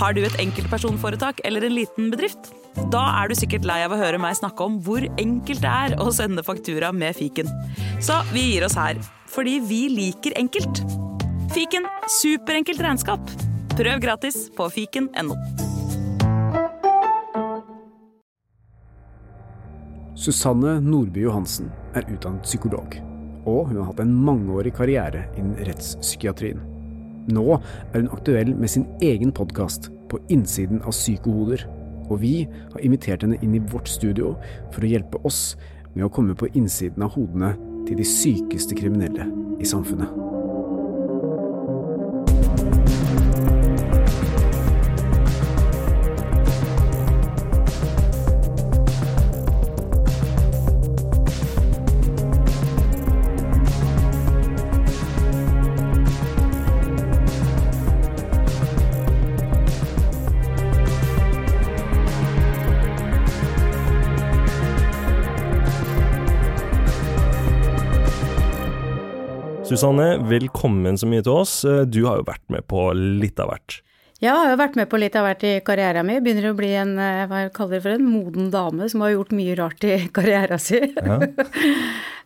[0.00, 2.54] Har du et enkeltpersonforetak eller en liten bedrift?
[2.92, 5.96] Da er du sikkert lei av å høre meg snakke om hvor enkelt det er
[6.00, 7.50] å sende faktura med fiken.
[8.00, 8.96] Så vi gir oss her,
[9.28, 10.80] fordi vi liker enkelt.
[11.52, 11.84] Fiken
[12.16, 13.34] superenkelt regnskap.
[13.76, 15.36] Prøv gratis på fiken.no.
[20.16, 22.96] Susanne Nordby Johansen er utdannet psykolog,
[23.44, 26.69] og hun har hatt en mangeårig karriere innen rettspsykiatrien.
[27.30, 31.66] Nå er hun aktuell med sin egen podkast På innsiden av psykohoder,
[32.10, 34.32] og vi har invitert henne inn i vårt studio
[34.72, 35.54] for å hjelpe oss
[35.94, 37.52] med å komme på innsiden av hodene
[37.86, 39.28] til de sykeste kriminelle
[39.62, 40.29] i samfunnet.
[69.80, 71.54] Susanne, velkommen så mye til oss.
[71.88, 73.78] Du har jo vært med på litt av hvert.
[74.20, 76.20] Ja, jeg har jo vært med på litt av hvert i karrieren min.
[76.20, 79.14] Begynner å bli en, eh, hva jeg kaller det for en moden dame som har
[79.14, 80.92] gjort mye rart i karrieren sin.
[81.00, 81.20] Ja.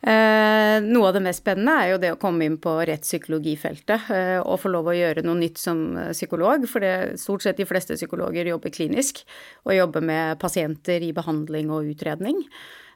[0.05, 4.37] Eh, noe av det mest spennende er jo det å komme inn på rettspsykologifeltet eh,
[4.37, 5.79] og få lov å gjøre noe nytt som
[6.11, 9.23] psykolog, for det, stort sett de fleste psykologer jobber klinisk
[9.65, 12.45] og jobber med pasienter i behandling og utredning.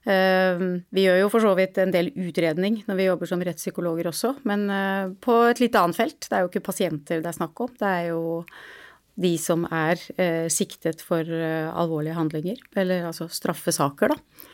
[0.09, 4.31] Vi gjør jo for så vidt en del utredning når vi jobber som rettspsykologer også,
[4.49, 4.65] men
[5.21, 6.21] på et litt annet felt.
[6.25, 8.23] Det er jo ikke pasienter det er snakk om, det er jo
[9.19, 14.47] de som er eh, siktet for eh, alvorlige handlinger, eller altså straffesaker, da.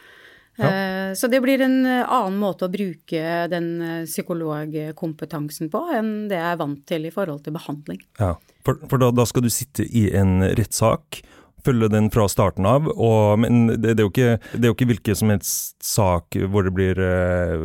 [0.55, 0.69] Ja.
[0.71, 6.13] Eh, så det blir en eh, annen måte å bruke den eh, psykologkompetansen på enn
[6.31, 7.99] det jeg er vant til i forhold til behandling.
[8.21, 11.25] Ja, For, for da, da, skal du sitte i en rettssak,
[11.65, 14.91] følge den fra starten av, og, men det, det, er ikke, det, er jo ikke,
[14.93, 17.01] hvilken som helst sak hvor, blir,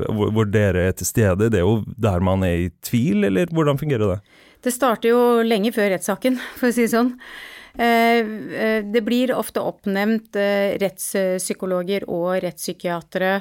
[0.08, 3.52] hvor, hvor dere er til stede, det er jo der man er i tvil, eller
[3.54, 4.20] hvordan fungerer det?
[4.64, 7.16] Det starter jo lenge før rettssaken, for å si det sånn.
[7.80, 8.20] Eh,
[8.60, 13.36] eh, det blir ofte oppnevnt eh, rettspsykologer og rettspsykiatere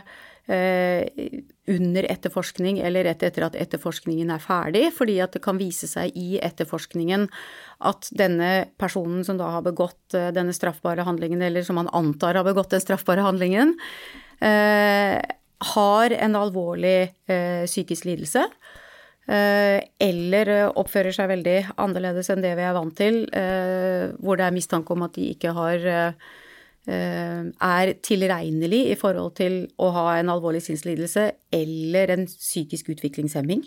[0.48, 6.16] under etterforskning eller rett etter at etterforskningen er ferdig, fordi at det kan vise seg
[6.16, 7.26] i etterforskningen
[7.84, 12.48] at denne personen som da har begått denne straffbare handlingen, eller som man antar har
[12.48, 13.74] begått den straffbare handlingen,
[14.40, 17.10] har en alvorlig
[17.68, 18.48] psykisk lidelse
[19.28, 24.40] Eh, eller eh, oppfører seg veldig annerledes enn det vi er vant til, eh, hvor
[24.40, 25.84] det er mistanke om at de ikke har
[26.88, 33.60] er tilregnelig i forhold til å ha en alvorlig sinnslidelse eller en psykisk utviklingshemming.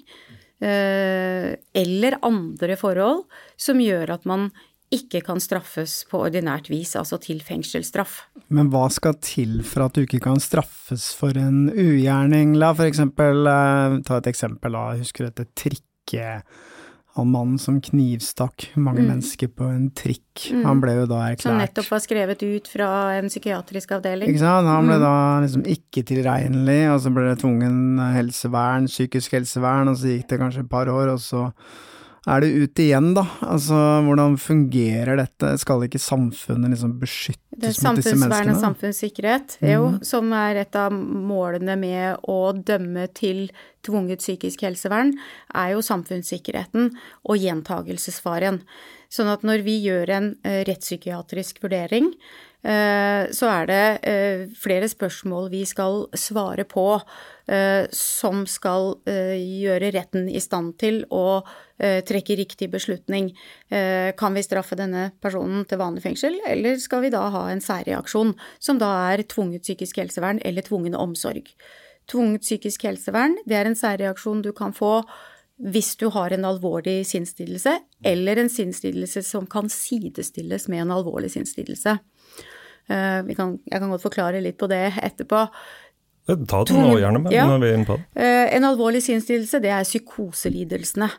[0.62, 3.24] Eller andre forhold
[3.62, 4.50] som gjør at man
[4.92, 8.26] ikke kan straffes på ordinært vis, altså til fengselsstraff.
[8.52, 12.58] Men hva skal til for at du ikke kan straffes for en ugjerning?
[12.60, 15.00] La for eksempel eh, ta et eksempel, da.
[15.00, 16.28] Husker du dette trikke...
[17.18, 19.08] Han mannen som knivstakk mange mm.
[19.10, 20.46] mennesker på en trikk.
[20.56, 20.62] Mm.
[20.64, 24.32] Han ble jo da erklært Som nettopp var skrevet ut fra en psykiatrisk avdeling.
[24.32, 24.70] Ikke sant.
[24.72, 25.04] Han ble mm.
[25.04, 30.30] da liksom ikke tilregnelig, og så ble det tvungen helsevern, psykisk helsevern, og så gikk
[30.32, 31.50] det kanskje et par år, og så
[32.30, 33.24] er det ut igjen, da?
[33.50, 35.56] Altså, hvordan fungerer dette?
[35.58, 37.40] Skal ikke samfunnet liksom beskyttes
[37.82, 38.20] mot disse menneskene?
[38.22, 39.72] Samfunnsvern og samfunnssikkerhet, mm.
[39.72, 43.48] jo, som er et av målene med å dømme til
[43.82, 45.16] tvunget psykisk helsevern,
[45.50, 46.92] er jo samfunnssikkerheten
[47.26, 48.62] og gjentagelsesfaren.
[49.12, 52.14] Sånn at når vi gjør en uh, rettspsykiatrisk vurdering,
[52.62, 56.86] så er det uh, flere spørsmål vi skal svare på
[57.92, 61.42] som skal gjøre retten i stand til å
[61.82, 63.32] Eh, trekke riktig beslutning.
[63.70, 67.62] Eh, kan vi straffe denne personen til vanlig fengsel, eller skal vi da ha en
[67.64, 71.50] særreaksjon, som da er tvunget psykisk helsevern eller tvungen omsorg?
[72.06, 75.02] Tvunget psykisk helsevern, det er en særreaksjon du kan få
[75.58, 81.32] hvis du har en alvorlig sinnslidelse, eller en sinnslidelse som kan sidestilles med en alvorlig
[81.32, 81.98] sinnslidelse.
[82.90, 85.46] Eh, jeg kan godt forklare litt på det etterpå.
[86.32, 87.48] Ta det nå gjerne med, ja.
[87.50, 88.26] når vi er inne på det.
[88.56, 91.10] En alvorlig sinnslidelse, det er psykoselidelsene.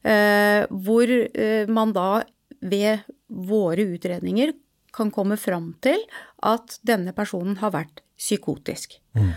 [0.00, 2.22] Eh, hvor eh, man da
[2.60, 4.54] ved våre utredninger
[4.96, 6.00] kan komme fram til
[6.42, 8.96] at denne personen har vært psykotisk.
[9.16, 9.34] Mm.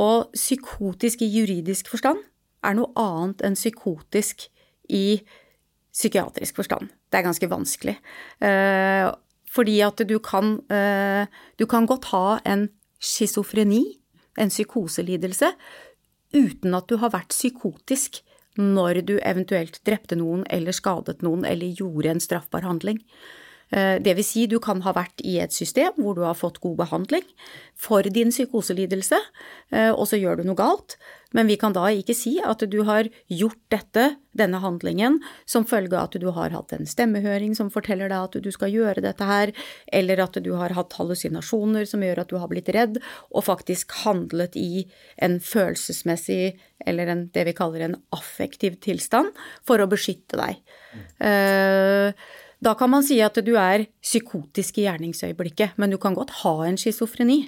[0.00, 2.22] Og psykotisk i juridisk forstand
[2.64, 4.48] er noe annet enn psykotisk
[4.88, 5.20] i
[5.92, 6.88] psykiatrisk forstand.
[7.08, 7.96] Det er ganske vanskelig.
[9.58, 10.60] Eh, fordi at du kan,
[11.58, 12.68] du kan godt ha en
[13.00, 13.98] schizofreni,
[14.38, 15.52] en psykoselidelse,
[16.34, 18.22] uten at du har vært psykotisk
[18.58, 22.98] når du eventuelt drepte noen eller skadet noen eller gjorde en straffbar handling.
[23.70, 26.62] Eh, det vil si, du kan ha vært i et system hvor du har fått
[26.64, 27.26] god behandling
[27.78, 29.18] for din psykoselidelse,
[29.70, 30.96] eh, og så gjør du noe galt.
[31.36, 34.04] Men vi kan da ikke si at du har gjort dette,
[34.38, 38.38] denne handlingen, som følge av at du har hatt en stemmehøring som forteller deg at
[38.40, 39.52] du skal gjøre dette her,
[39.92, 42.96] eller at du har hatt hallusinasjoner som gjør at du har blitt redd,
[43.28, 44.86] og faktisk handlet i
[45.20, 46.56] en følelsesmessig,
[46.88, 49.36] eller en, det vi kaller en affektiv tilstand,
[49.68, 50.62] for å beskytte deg.
[50.96, 52.14] Mm.
[52.64, 56.54] Da kan man si at du er psykotisk i gjerningsøyeblikket, men du kan godt ha
[56.66, 57.44] en schizofreni.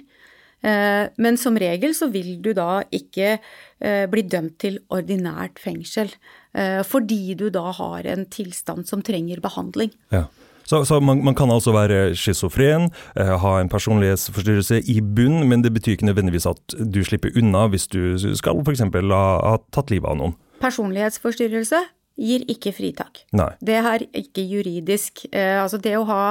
[0.61, 6.13] Eh, men som regel så vil du da ikke eh, bli dømt til ordinært fengsel,
[6.53, 9.91] eh, fordi du da har en tilstand som trenger behandling.
[10.13, 10.27] Ja.
[10.63, 15.73] Så, så man, man, kan altså være schizofren, ha en personlighetsforstyrrelse i bunn, men det
[15.73, 18.85] betyr ikke nødvendigvis at du slipper unna hvis du skal f.eks.
[18.85, 20.37] Ha, ha tatt livet av noen.
[20.61, 21.81] Personlighetsforstyrrelse
[22.19, 23.23] gir ikke fritak.
[23.37, 23.51] Nei.
[23.63, 25.25] Det er ikke juridisk.
[25.31, 26.25] Eh, altså det å ha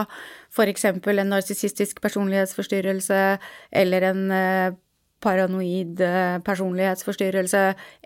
[0.50, 0.84] f.eks.
[0.84, 3.20] en narsissistisk personlighetsforstyrrelse
[3.82, 4.78] eller en eh,
[5.20, 7.64] paranoid eh, personlighetsforstyrrelse,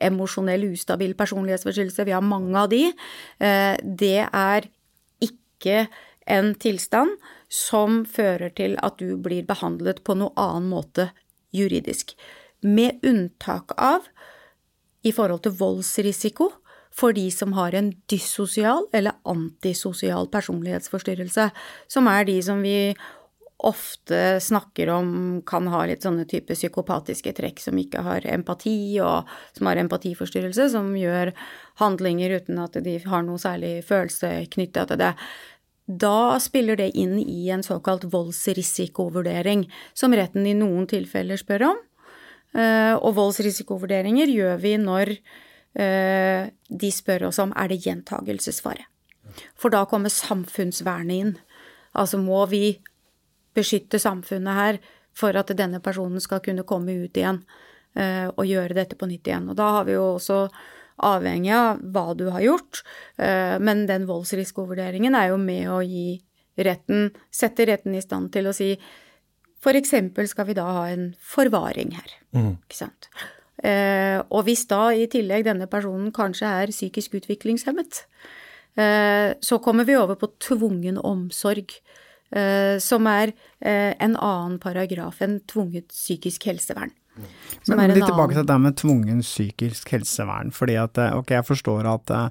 [0.09, 2.85] emosjonell ustabil personlighetsforstyrrelse, vi har mange av de,
[3.39, 4.69] eh, det er
[5.25, 5.87] ikke
[6.27, 7.17] en tilstand
[7.53, 11.11] som fører til at du blir behandlet på noe annen måte
[11.55, 12.17] juridisk.
[12.65, 14.09] Med unntak av
[15.05, 16.51] i forhold til voldsrisiko,
[16.95, 21.51] for de som har en dyssosial eller antisosial personlighetsforstyrrelse,
[21.91, 22.95] som er de som vi
[23.65, 25.09] ofte snakker om
[25.47, 30.69] kan ha litt sånne type psykopatiske trekk, som ikke har empati, og som har empatiforstyrrelse,
[30.75, 31.33] som gjør
[31.81, 35.15] handlinger uten at de har noe særlig følelse knytta til det.
[35.85, 41.83] Da spiller det inn i en såkalt voldsrisikovurdering, som retten i noen tilfeller spør om.
[42.55, 45.17] Eh, og voldsrisikovurderinger gjør vi når
[45.75, 48.85] de spør oss om er det gjentagelsesfare.
[49.59, 51.33] For da kommer samfunnsvernet inn.
[51.99, 52.77] Altså må vi
[53.55, 54.79] beskytte samfunnet her
[55.15, 57.41] for at denne personen skal kunne komme ut igjen
[57.95, 59.49] eh, og gjøre dette på nytt igjen.
[59.51, 60.41] Og da har vi jo også
[61.05, 62.83] avhengig av hva du har gjort,
[63.19, 66.21] eh, men den voldsrisikovurderingen er jo med å gi
[66.55, 68.75] retten, sette retten i stand til å si
[69.65, 72.51] eksempel skal vi da ha en forvaring her, mm.
[72.67, 73.09] ikke sant.
[73.65, 78.03] Eh, og hvis da i tillegg denne personen kanskje er psykisk utviklingshemmet,
[78.77, 81.73] eh, så kommer vi over på tvungen omsorg,
[82.33, 83.33] eh, som er
[83.65, 86.93] en annen paragraf enn tvunget psykisk helsevern.
[87.71, 90.51] Men litt tilbake til det med tvungen psykisk helsevern.
[90.53, 92.29] fordi at, eh, ok, jeg forstår at uh,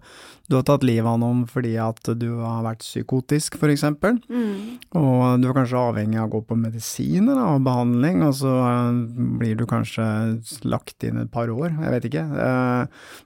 [0.50, 3.85] du har tatt livet av noen fordi at du har vært psykotisk, f.eks.
[4.27, 4.83] Mm.
[5.00, 8.91] Og du er kanskje avhengig av å gå på medisiner og behandling, og så uh,
[9.39, 10.06] blir du kanskje
[10.68, 12.27] lagt inn et par år, jeg vet ikke.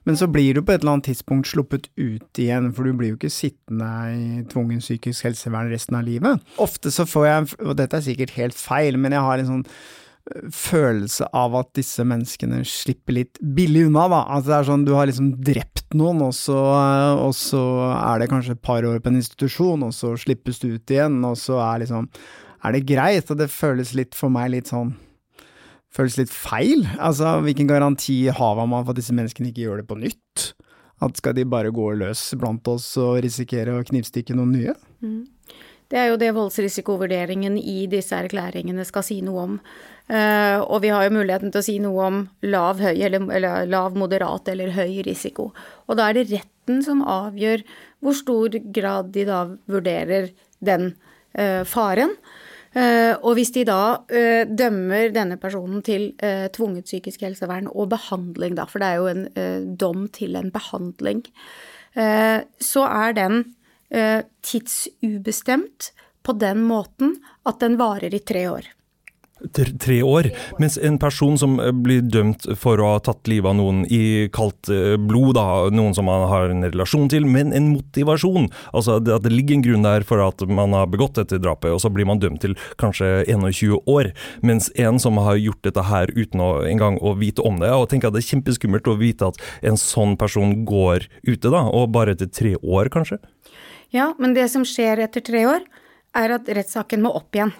[0.08, 3.12] Men så blir du på et eller annet tidspunkt sluppet ut igjen, for du blir
[3.12, 6.44] jo ikke sittende i tvungen psykisk helsevern resten av livet.
[6.62, 9.66] Ofte så får jeg, og dette er sikkert helt feil, men jeg har en sånn
[10.54, 14.20] følelse av at disse menneskene slipper litt billig unna, da.
[14.34, 16.58] Altså det er sånn, du har liksom drept noen, og så,
[17.18, 17.62] og så
[17.96, 21.20] er det kanskje et par år på en institusjon, og så slippes du ut igjen,
[21.26, 22.10] og så er liksom
[22.58, 23.30] Er det greit?
[23.30, 24.96] Og det føles litt for meg litt sånn
[25.94, 26.82] Føles litt feil.
[27.00, 30.50] Altså, hvilken garanti har man for at disse menneskene ikke gjør det på nytt?
[31.00, 34.74] At skal de bare gå løs blant oss og risikere å knivstikke noen nye?
[35.00, 35.22] Mm.
[35.88, 39.54] Det er jo det voldsrisikovurderingen i disse erklæringene skal si noe om.
[40.08, 43.68] Uh, og vi har jo muligheten til å si noe om lav, høy, eller, eller,
[43.68, 45.50] lav, moderat eller høy risiko.
[45.88, 47.64] Og da er det retten som avgjør
[48.04, 50.30] hvor stor grad de da vurderer
[50.64, 50.90] den
[51.36, 52.12] uh, faren.
[52.76, 53.80] Uh, og hvis de da
[54.48, 56.10] dømmer denne personen til
[56.52, 61.24] tvunget psykisk helsevern og behandling, da, for det er jo en dom til en behandling,
[61.96, 63.40] så er den
[63.88, 65.92] tidsubestemt
[66.22, 67.14] på den måten
[67.48, 68.66] at den varer i tre år.
[69.54, 70.26] Tre år,
[70.58, 74.26] mens en person som eh, blir dømt for å ha tatt livet av noen i
[74.34, 78.96] kaldt eh, blod, da, noen som man har en relasjon til, men en motivasjon, altså
[78.98, 81.92] at det ligger en grunn der for at man har begått dette drapet, og så
[81.94, 84.10] blir man dømt til kanskje 21 år,
[84.42, 87.86] mens en som har gjort dette her uten å engang å vite om det, og
[87.92, 91.92] tenker at det er kjempeskummelt å vite at en sånn person går ute, da, og
[91.94, 93.22] bare etter tre år, kanskje?
[93.94, 95.64] Ja, men det som skjer etter tre år,
[96.16, 97.54] er at rettssaken må opp igjen.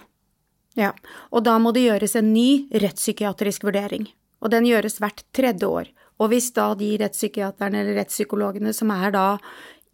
[0.77, 0.93] Ja,
[1.33, 4.05] og da må det gjøres en ny rettspsykiatrisk vurdering,
[4.43, 5.89] og den gjøres hvert tredje år.
[6.19, 9.27] Og hvis da de rettspsykiaterne eller rettspsykologene som er da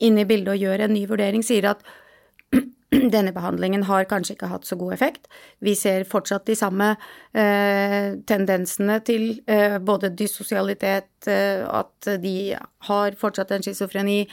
[0.04, 1.86] inne i bildet og gjør en ny vurdering, sier at
[3.15, 5.30] denne behandlingen har kanskje ikke hatt så god effekt.
[5.63, 6.92] Vi ser fortsatt de samme
[7.32, 12.38] eh, tendensene til eh, både dysosialitet, eh, at de
[12.89, 14.24] har fortsatt en schizofreni,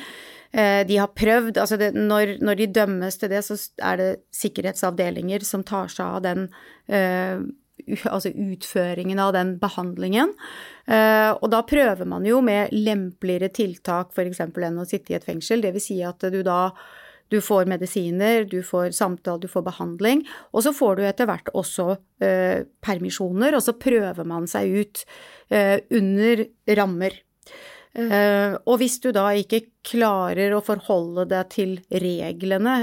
[0.52, 5.46] de har prøvd Altså, det, når, når, de dømmes til det, så er det sikkerhetsavdelinger
[5.48, 6.42] som tar seg av den
[6.92, 7.40] uh,
[7.88, 10.34] altså utføringen av den behandlingen.
[10.86, 14.42] Uh, og da prøver man jo med lempeligere tiltak f.eks.
[14.44, 15.64] enn å sitte i et fengsel.
[15.64, 16.66] Det vil si at du da
[17.32, 20.20] du får medisiner, du får samtale, du får behandling.
[20.52, 25.00] Og så får du etter hvert også eh, permisjoner, og så prøver man seg ut
[25.48, 26.44] eh, under
[26.76, 27.16] rammer.
[27.92, 32.76] Uh, og hvis du da ikke klarer å forholde deg til reglene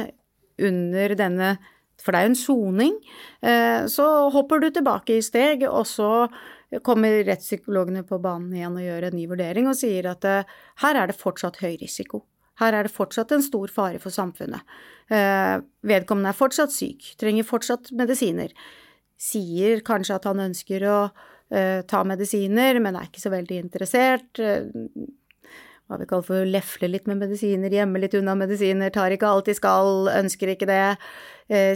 [0.61, 1.57] under denne
[1.99, 2.93] for det er jo en soning,
[3.91, 6.29] så hopper du tilbake i steg, og så
[6.87, 10.23] kommer rettspsykologene på banen igjen og gjør en ny vurdering og sier at
[10.79, 12.21] her er det fortsatt høy risiko.
[12.59, 14.63] Her er det fortsatt en stor fare for samfunnet.
[15.09, 15.55] Eh,
[15.87, 18.51] vedkommende er fortsatt syk, trenger fortsatt medisiner.
[19.19, 21.27] Sier kanskje at han ønsker å eh,
[21.89, 24.41] ta medisiner, men er ikke så veldig interessert.
[24.41, 24.69] Eh,
[25.89, 29.49] hva vi kaller for lefle litt med medisiner, gjemme litt unna medisiner, tar ikke alt
[29.49, 30.83] de skal, ønsker ikke det.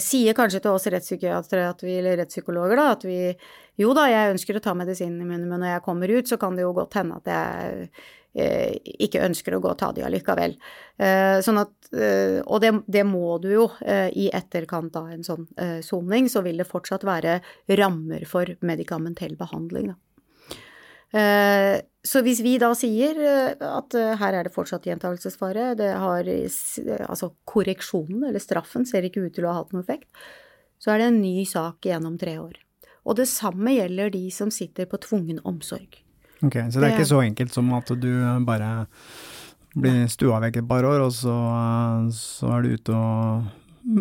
[0.06, 3.34] sier kanskje til oss rettspsykiatere eller rettspsykologer da, at vi
[3.82, 6.54] jo da, jeg ønsker å ta medisinene mine, men når jeg kommer ut, så kan
[6.54, 10.56] det jo godt hende at jeg Eh, ikke ønsker å gå og ta de allikevel.
[10.98, 15.46] Eh, sånn at, eh, og det, det, må du jo i etterkant av en sånn
[15.86, 17.40] soning, så vil det fortsatt være
[17.78, 19.94] rammer for medikamentell behandling.
[21.14, 23.20] Så hvis vi da sier
[23.54, 26.26] at her er det fortsatt gjentakelsesfare, det har
[27.06, 30.10] altså korreksjonen eller straffen ser ikke ut til å ha hatt noen effekt,
[30.82, 32.58] så er det en ny sak gjennom tre år.
[33.06, 36.03] Og det samme gjelder de som sitter på tvungen omsorg.
[36.44, 38.10] Ok, Så det er ikke så enkelt som at du
[38.46, 38.72] bare
[39.74, 41.34] blir stua vekk et par år, og så,
[42.14, 43.48] så er du ute og,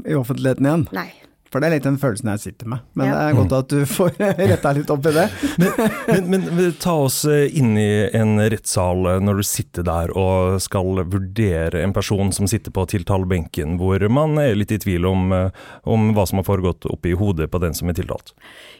[0.04, 0.88] i offentligheten igjen?
[0.96, 1.10] Nei.
[1.52, 2.84] For det er litt den følelsen jeg sitter med.
[2.96, 3.16] Men ja.
[3.18, 4.14] det er godt at du får
[4.52, 5.26] retta litt opp i det.
[5.60, 10.14] men, men, men, ta oss eh, inn i en rettssal eh, når du sitter der
[10.16, 15.08] og skal vurdere en person som sitter på tiltalebenken, hvor man er litt i tvil
[15.10, 18.32] om, eh, om hva som har foregått oppi hodet på den som er tiltalt.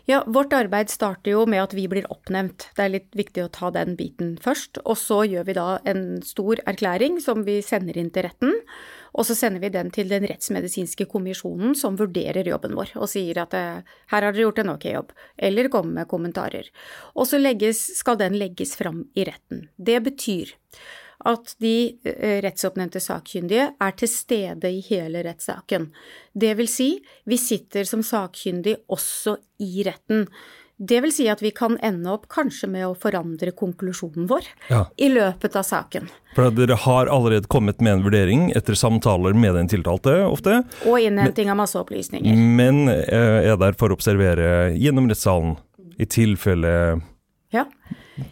[0.09, 2.71] Ja, vårt arbeid starter jo med at vi blir oppnevnt.
[2.77, 4.81] Det er litt viktig å ta den biten først.
[4.87, 8.57] Og så gjør vi da en stor erklæring som vi sender inn til retten.
[9.13, 13.43] Og så sender vi den til den rettsmedisinske kommisjonen som vurderer jobben vår og sier
[13.45, 16.73] at eh, her har dere gjort en ok jobb, eller kommer med kommentarer.
[17.17, 19.67] Og så legges, skal den legges fram i retten.
[19.77, 20.55] Det betyr
[21.29, 21.75] at de
[22.09, 25.91] eh, rettsoppnevnte sakkyndige er til stede i hele rettssaken.
[26.33, 26.91] Det vil si,
[27.29, 30.27] vi sitter som sakkyndig også i retten.
[30.83, 34.81] Det vil si at vi kan ende opp kanskje med å forandre konklusjonen vår ja.
[34.99, 36.09] i løpet av saken.
[36.35, 40.63] For dere har allerede kommet med en vurdering etter samtaler med den tiltalte, ofte.
[40.89, 42.35] Og innhenting av masse opplysninger.
[42.35, 45.55] Men eh, er der for å observere gjennom rettssalen,
[46.01, 46.73] i tilfelle
[47.53, 47.67] ja.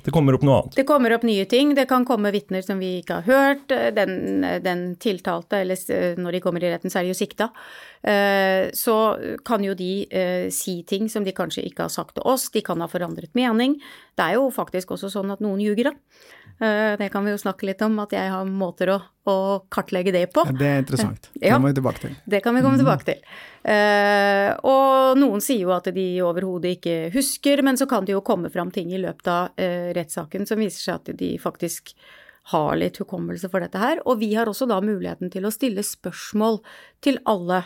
[0.05, 0.77] Det kommer opp noe annet?
[0.77, 1.73] Det kommer opp nye ting.
[1.77, 3.73] Det kan komme vitner som vi ikke har hørt.
[3.97, 7.49] Den, den, tiltalte, eller når de kommer i retten, så er de jo sikta.
[8.03, 8.97] Eh, så
[9.47, 12.51] kan jo de eh, si ting som de kanskje ikke har sagt til oss.
[12.53, 13.79] De kan ha forandret mening.
[14.17, 16.37] Det er jo faktisk også sånn at noen ljuger, da.
[16.61, 18.99] Eh, det kan vi jo snakke litt om, at jeg har måter å,
[19.33, 19.37] å
[19.73, 20.45] kartlegge det på.
[20.53, 21.31] Det er interessant.
[21.41, 22.19] Det kommer vi tilbake til.
[22.35, 23.23] Det kan vi komme tilbake til.
[23.61, 28.23] Uh, og noen sier jo at de overhodet ikke husker, men så kan det jo
[28.25, 31.95] komme fram ting i løpet av uh, rettssaken som viser seg at de faktisk
[32.53, 34.01] har litt hukommelse for dette her.
[34.05, 36.61] Og vi har også da muligheten til å stille spørsmål
[37.05, 37.65] til alle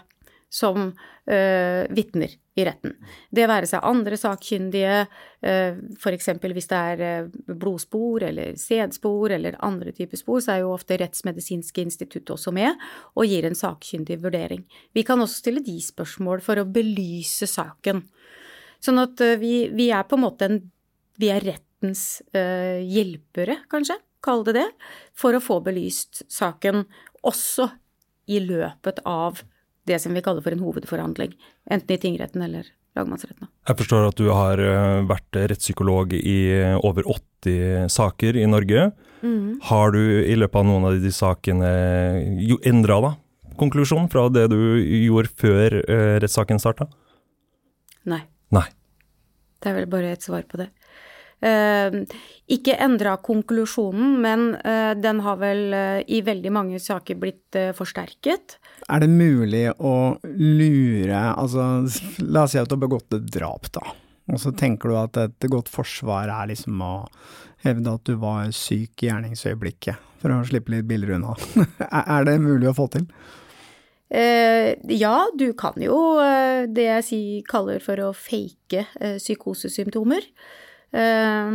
[0.55, 2.95] som uh, vitner i retten.
[3.35, 6.29] Det være seg andre sakkyndige, uh, f.eks.
[6.45, 10.99] hvis det er uh, blodspor eller sædspor eller andre typer spor, så er jo ofte
[11.01, 12.79] Rettsmedisinske institutt også med
[13.19, 14.63] og gir en sakkyndig vurdering.
[14.95, 18.05] Vi kan også stille de spørsmål for å belyse saken.
[18.85, 20.63] Sånn at uh, vi, vi, er på en måte en
[21.15, 23.95] Vi er rettens hjelpere, kanskje,
[24.25, 24.65] kall det det,
[25.15, 26.81] for å få belyst saken
[27.23, 27.69] også
[28.27, 29.45] i løpet av
[29.89, 31.35] det som vi kaller for en hovedforhandling,
[31.71, 33.49] enten i tingretten eller lagmannsretten.
[33.69, 36.39] Jeg forstår at du har eh, vært rettspsykolog i
[36.81, 38.91] over 80 saker i Norge.
[39.25, 39.59] Mm.
[39.71, 41.73] Har du i løpet av noen av de sakene
[42.65, 43.13] endra da,
[43.61, 45.81] konklusjonen fra det du gjorde før
[46.23, 46.89] rettssaken starta?
[48.09, 48.23] Nei.
[48.53, 48.67] Nei.
[49.65, 50.69] Det er vel bare et svar på det.
[51.45, 52.05] Uh,
[52.49, 58.57] ikke endra konklusjonen, men uh, den har vel uh, i veldig mange saker blitt forsterket.
[58.89, 61.85] Er det mulig å lure Altså,
[62.25, 63.85] la oss si at du har begått et drap, da.
[64.33, 66.95] Og så tenker du at et godt forsvar er liksom å
[67.65, 71.37] hevde at du var syk i gjerningsøyeblikket, for å slippe litt billigere unna.
[72.17, 73.09] er det mulig å få til?
[74.15, 80.29] Eh, ja, du kan jo eh, det jeg si, kaller for å fake eh, psykosesymptomer.
[80.95, 81.51] Eh,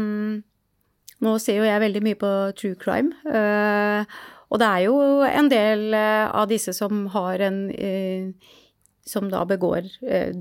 [1.19, 4.19] nå ser jo jeg veldig mye på true crime, eh,
[4.50, 4.96] Og det er jo
[5.27, 7.60] en del av disse som har en
[9.05, 9.86] Som da begår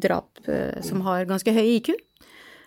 [0.00, 0.38] drap
[0.82, 1.90] som har ganske høy IQ.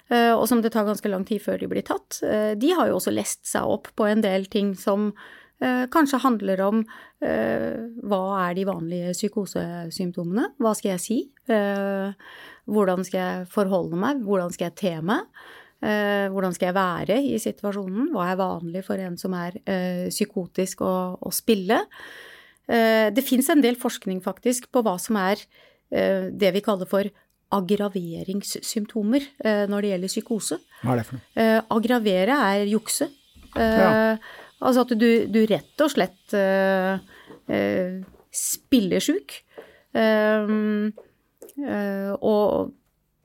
[0.09, 2.19] Og som det tar ganske lang tid før de blir tatt.
[2.57, 5.13] De har jo også lest seg opp på en del ting som
[5.61, 6.81] kanskje handler om
[7.21, 10.55] hva er de vanlige psykosesymptomene?
[10.57, 11.19] Hva skal jeg si?
[12.65, 14.25] Hvordan skal jeg forholde meg?
[14.25, 15.25] Hvordan skal jeg te meg?
[15.81, 18.11] Eh, hvordan skal jeg være i situasjonen?
[18.13, 21.79] Hva er vanlig for en som er eh, psykotisk å, å spille?
[22.69, 25.43] Eh, det fins en del forskning faktisk på hva som er
[25.91, 27.03] det vi kaller for
[27.51, 29.25] aggraveringssymptomer
[29.67, 30.57] når det gjelder psykose.
[30.85, 31.47] Hva er det for noe?
[31.75, 33.09] Aggravere er jukse.
[33.59, 34.15] Ja.
[34.63, 36.31] Altså at du, du, rett og slett
[38.39, 39.35] spiller sjuk.
[42.31, 42.71] Og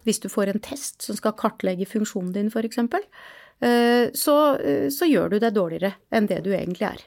[0.06, 5.08] hvis du får en test som skal kartlegge funksjonen din, f.eks., eh, så, eh, så
[5.10, 7.04] gjør du deg dårligere enn det du egentlig er.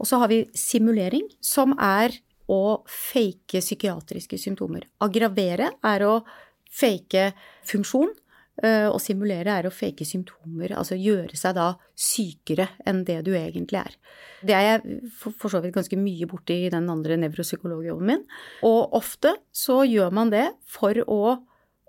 [0.00, 2.16] Og så har vi simulering, som er
[2.50, 4.88] å fake psykiatriske symptomer.
[5.04, 6.16] Aggravere er å
[6.72, 7.28] fake
[7.68, 8.10] funksjon,
[8.64, 13.32] eh, og simulere er å fake symptomer, altså gjøre seg da sykere enn det du
[13.36, 13.96] egentlig er.
[14.42, 18.26] Det er jeg for så vidt ganske mye borti i den andre nevropsykologjobben min.
[18.66, 21.22] Og ofte så gjør man det for å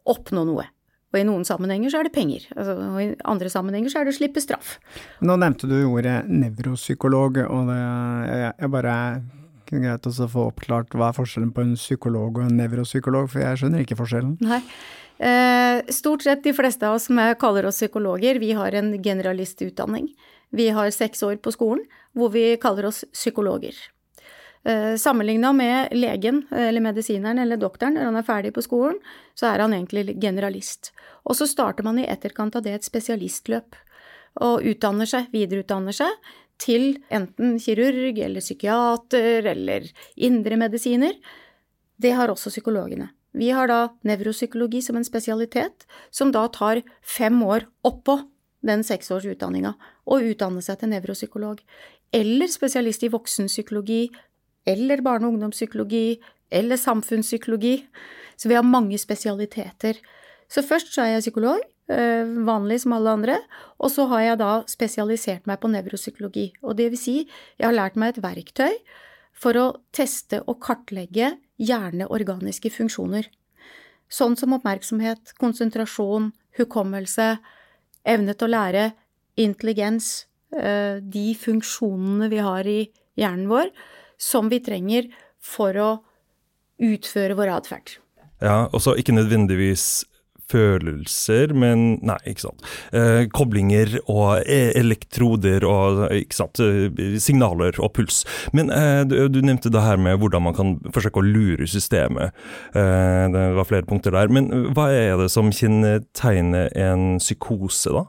[0.09, 0.65] oppnå noe.
[1.13, 4.07] Og i noen sammenhenger så er det penger, altså, og i andre sammenhenger så er
[4.07, 4.79] det å slippe straff.
[5.21, 7.77] Nå nevnte du ordet nevropsykolog, og det,
[8.31, 8.95] jeg, jeg bare
[9.69, 13.45] kunne greit å få oppklart hva er forskjellen på en psykolog og en nevropsykolog, for
[13.45, 14.35] jeg skjønner ikke forskjellen.
[14.41, 14.61] Nei.
[15.23, 20.09] Eh, stort sett de fleste av oss som kaller oss psykologer, vi har en generalistutdanning.
[20.53, 21.85] Vi har seks år på skolen
[22.17, 23.77] hvor vi kaller oss psykologer.
[24.65, 28.99] Eh, Sammenligna med legen eller medisineren eller doktoren når han er ferdig på skolen,
[29.35, 30.93] så er han egentlig generalist.
[31.27, 33.75] Og så starter man i etterkant av det et spesialistløp,
[34.41, 36.31] og utdanner seg, videreutdanner seg,
[36.63, 41.17] til enten kirurg eller psykiater eller indremedisiner.
[41.99, 43.09] Det har også psykologene.
[43.33, 48.19] Vi har da nevropsykologi som en spesialitet, som da tar fem år oppå
[48.63, 49.73] den seksårsutdanninga,
[50.07, 51.59] og utdanne seg til nevropsykolog.
[52.13, 54.05] Eller spesialist i voksenpsykologi,
[54.65, 56.19] eller barne- og ungdomspsykologi,
[56.51, 57.85] eller samfunnspsykologi.
[58.37, 59.99] Så vi har mange spesialiteter.
[60.49, 63.37] Så først så er jeg psykolog, eh, vanlig som alle andre,
[63.79, 66.53] og så har jeg da spesialisert meg på nevropsykologi.
[66.63, 67.17] Og det vil si,
[67.59, 68.73] jeg har lært meg et verktøy
[69.33, 73.27] for å teste og kartlegge hjerneorganiske funksjoner.
[74.09, 77.39] Sånn som oppmerksomhet, konsentrasjon, hukommelse,
[78.05, 78.93] evne til å lære,
[79.37, 83.71] intelligens, eh, de funksjonene vi har i hjernen vår,
[84.21, 85.09] som vi trenger
[85.43, 85.91] for å
[86.83, 87.97] utføre vår atferd.
[88.43, 90.03] Ja, og så ikke nødvendigvis
[90.51, 92.65] følelser, men Nei, ikke sant.
[92.95, 96.61] Eh, koblinger og e, elektroder og ikke sant,
[97.23, 98.23] signaler og puls.
[98.55, 102.35] Men eh, du, du, nevnte det her med hvordan man kan forsøke å lure systemet.
[102.75, 104.33] Eh, det var flere punkter der.
[104.33, 108.05] Men hva er det som kjennetegner en psykose, da?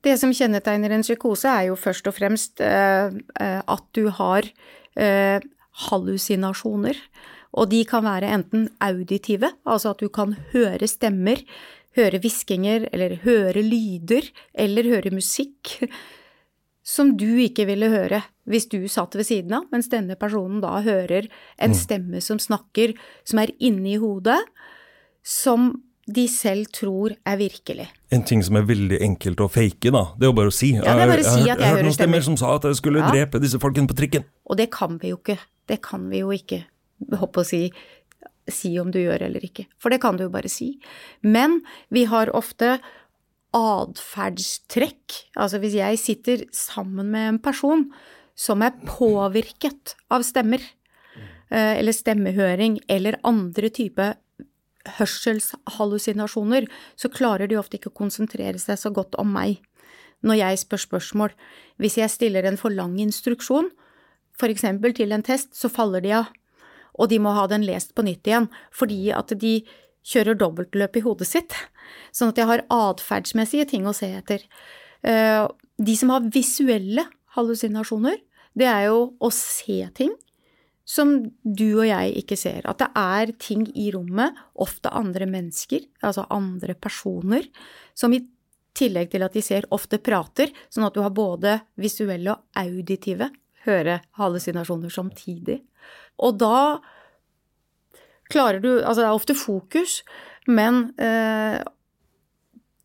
[0.00, 4.48] Det som kjennetegner en psykose, er jo først og fremst eh, eh, at du har
[4.96, 5.42] eh,
[5.88, 6.96] hallusinasjoner.
[7.58, 11.42] Og de kan være enten auditive, altså at du kan høre stemmer,
[11.98, 15.74] høre hviskinger eller høre lyder, eller høre musikk
[16.86, 20.80] som du ikke ville høre hvis du satt ved siden av, mens denne personen da
[20.82, 21.28] hører
[21.60, 21.78] en mm.
[21.78, 24.40] stemme som snakker, som er inni hodet,
[25.22, 25.74] som
[26.16, 27.86] de selv tror er virkelig.
[28.14, 30.02] En ting som er veldig enkelt å fake, da.
[30.18, 30.72] Det er jo bare å si.
[30.76, 32.52] Ja, det er bare å si at jeg, jeg, jeg hører noen stemmer som sa
[32.56, 33.12] at jeg skulle ja.
[33.14, 34.26] drepe disse folkene på trikken.
[34.50, 35.38] Og det kan vi jo ikke.
[35.70, 36.64] Det kan vi jo ikke,
[37.20, 37.62] håper å si,
[38.50, 39.68] si om du gjør eller ikke.
[39.82, 40.72] For det kan du jo bare si.
[41.22, 41.60] Men
[41.94, 42.78] vi har ofte
[43.56, 45.20] atferdstrekk.
[45.38, 47.86] Altså hvis jeg sitter sammen med en person
[48.38, 50.62] som er påvirket av stemmer,
[51.50, 54.16] eh, eller stemmehøring, eller andre typer
[54.88, 59.60] hørselshallusinasjoner, så klarer de ofte ikke å konsentrere seg så godt om meg
[60.24, 61.34] når jeg spør spørsmål.
[61.80, 63.70] Hvis jeg stiller en for lang instruksjon,
[64.48, 66.30] eksempel til en test, så faller de av,
[66.96, 69.58] og de må ha den lest på nytt igjen, fordi at de
[70.00, 71.52] kjører dobbeltløp i hodet sitt,
[72.12, 74.46] sånn at jeg har atferdsmessige ting å se etter.
[75.04, 75.44] Eh,
[75.76, 77.04] de som har visuelle
[77.36, 78.16] hallusinasjoner,
[78.56, 80.14] det er jo å se ting
[80.90, 82.66] som du og jeg ikke ser.
[82.66, 87.46] At det er ting i rommet, ofte andre mennesker, altså andre personer,
[87.94, 88.24] som i
[88.76, 93.30] tillegg til at de ser, ofte prater, sånn at du har både visuelle og auditive
[93.66, 95.60] hørehallusinasjoner samtidig.
[96.22, 96.80] Og da
[98.30, 100.00] klarer du Altså, det er ofte fokus,
[100.48, 101.60] men eh,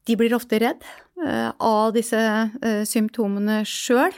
[0.05, 0.83] de blir ofte redd
[1.25, 4.13] eh, av disse eh, symptomene sjøl.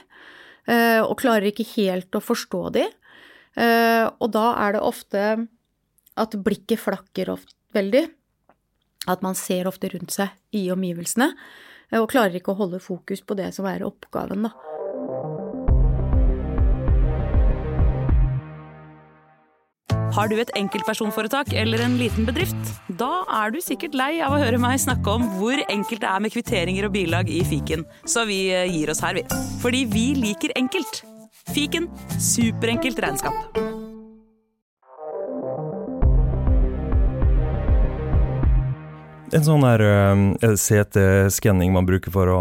[0.68, 2.88] eh, og klarer ikke helt å forstå de.
[3.56, 5.24] Eh, og da er det ofte
[6.18, 8.06] at blikket flakker ofte veldig.
[9.08, 11.32] At man ser ofte rundt seg i omgivelsene,
[11.92, 14.54] eh, og klarer ikke å holde fokus på det som er oppgaven, da.
[20.18, 22.72] Har du et enkeltpersonforetak eller en liten bedrift?
[22.98, 26.24] Da er du sikkert lei av å høre meg snakke om hvor enkelt det er
[26.24, 29.26] med kvitteringer og bilag i fiken, så vi eh, gir oss her, vi.
[29.62, 31.04] Fordi vi liker enkelt.
[31.54, 31.88] Fiken
[32.20, 33.34] superenkelt regnskap.
[39.32, 42.40] En sånn der uh, CT-skanning man bruker for å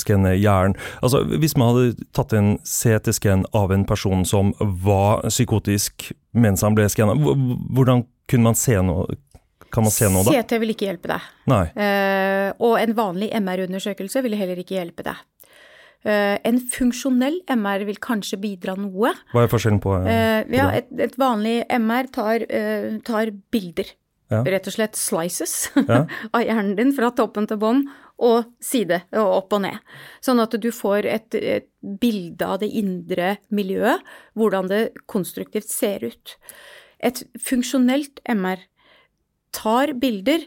[0.00, 0.76] skanne hjernen.
[1.04, 6.76] Altså, hvis man hadde tatt en CT-skann av en person som var psykotisk mens han
[6.78, 9.18] ble skanna, hvordan kunne man se noe?
[9.68, 10.32] Kan man se noe da?
[10.32, 11.26] CT vil ikke hjelpe deg.
[11.50, 11.64] Nei.
[11.76, 15.20] Uh, og en vanlig MR-undersøkelse vil heller ikke hjelpe deg.
[16.06, 19.10] Eh, en funksjonell MR vil kanskje bidra noe.
[19.32, 23.90] Hva er forskjellen på, eh, på ja, et, et vanlig MR tar, eh, tar bilder.
[24.28, 24.42] Ja.
[24.44, 26.02] Rett og slett slices Ja.
[26.36, 27.86] av hjernen din fra toppen til bånn
[28.20, 29.78] og side og opp og ned.
[30.24, 34.04] Sånn at du får et, et bilde av det indre miljøet,
[34.36, 36.36] hvordan det konstruktivt ser ut.
[37.00, 38.60] Et funksjonelt MR
[39.56, 40.44] tar bilder,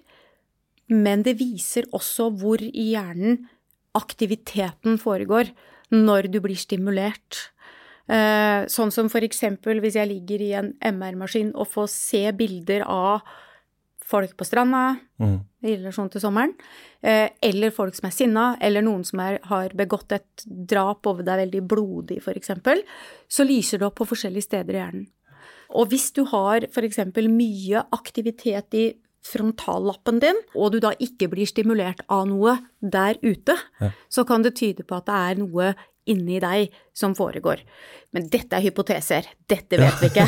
[0.91, 3.47] men det viser også hvor i hjernen
[3.97, 5.51] aktiviteten foregår
[5.91, 7.51] når du blir stimulert.
[8.11, 12.85] Eh, sånn som for eksempel hvis jeg ligger i en MR-maskin og får se bilder
[12.87, 13.21] av
[14.11, 15.39] folk på stranda Mm.
[15.63, 16.53] i relasjon til sommeren,
[17.03, 21.23] eh, eller folk som er sinna, eller noen som er, har begått et drap og
[21.23, 22.81] det er veldig blodig, for eksempel,
[23.29, 25.07] så lyser det opp på forskjellige steder i hjernen.
[25.69, 31.49] Og hvis du har eksempel mye aktivitet i frontallappen din, og du da ikke blir
[31.49, 33.55] stimulert av noe der ute,
[34.09, 35.73] så kan det tyde på at det er noe
[36.09, 37.61] inni deg som foregår.
[38.15, 39.27] Men dette er hypoteser.
[39.49, 40.25] Dette vet vi ikke.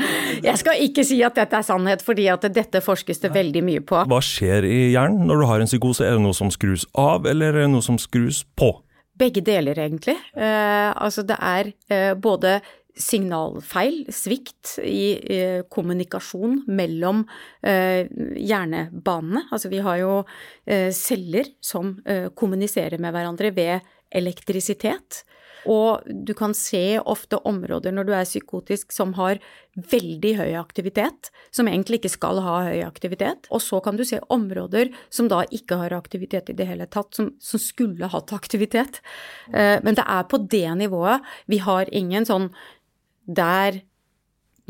[0.48, 3.84] Jeg skal ikke si at dette er sannhet, fordi at dette forskes det veldig mye
[3.86, 4.04] på.
[4.08, 6.06] Hva skjer i hjernen når du har en psykose?
[6.06, 8.72] Er det noe som skrus av, eller er det noe som skrus på?
[9.16, 10.16] Begge deler, egentlig.
[10.36, 12.58] Eh, altså det er eh, både
[12.96, 17.24] signalfeil, svikt i eh, kommunikasjon mellom
[17.62, 18.08] eh,
[18.40, 19.46] hjernebanene.
[19.50, 20.12] Altså vi har jo
[20.64, 25.24] eh, celler som eh, kommuniserer med hverandre ved elektrisitet.
[25.66, 29.40] Og du kan se ofte områder når du er psykotisk som har
[29.76, 33.48] veldig høy aktivitet, som egentlig ikke skal ha høy aktivitet.
[33.50, 37.12] Og så kan du se områder som da ikke har aktivitet i det hele tatt,
[37.18, 39.02] som, som skulle hatt aktivitet.
[39.52, 41.26] Eh, men det er på det nivået.
[41.50, 42.50] Vi har ingen sånn
[43.26, 43.82] der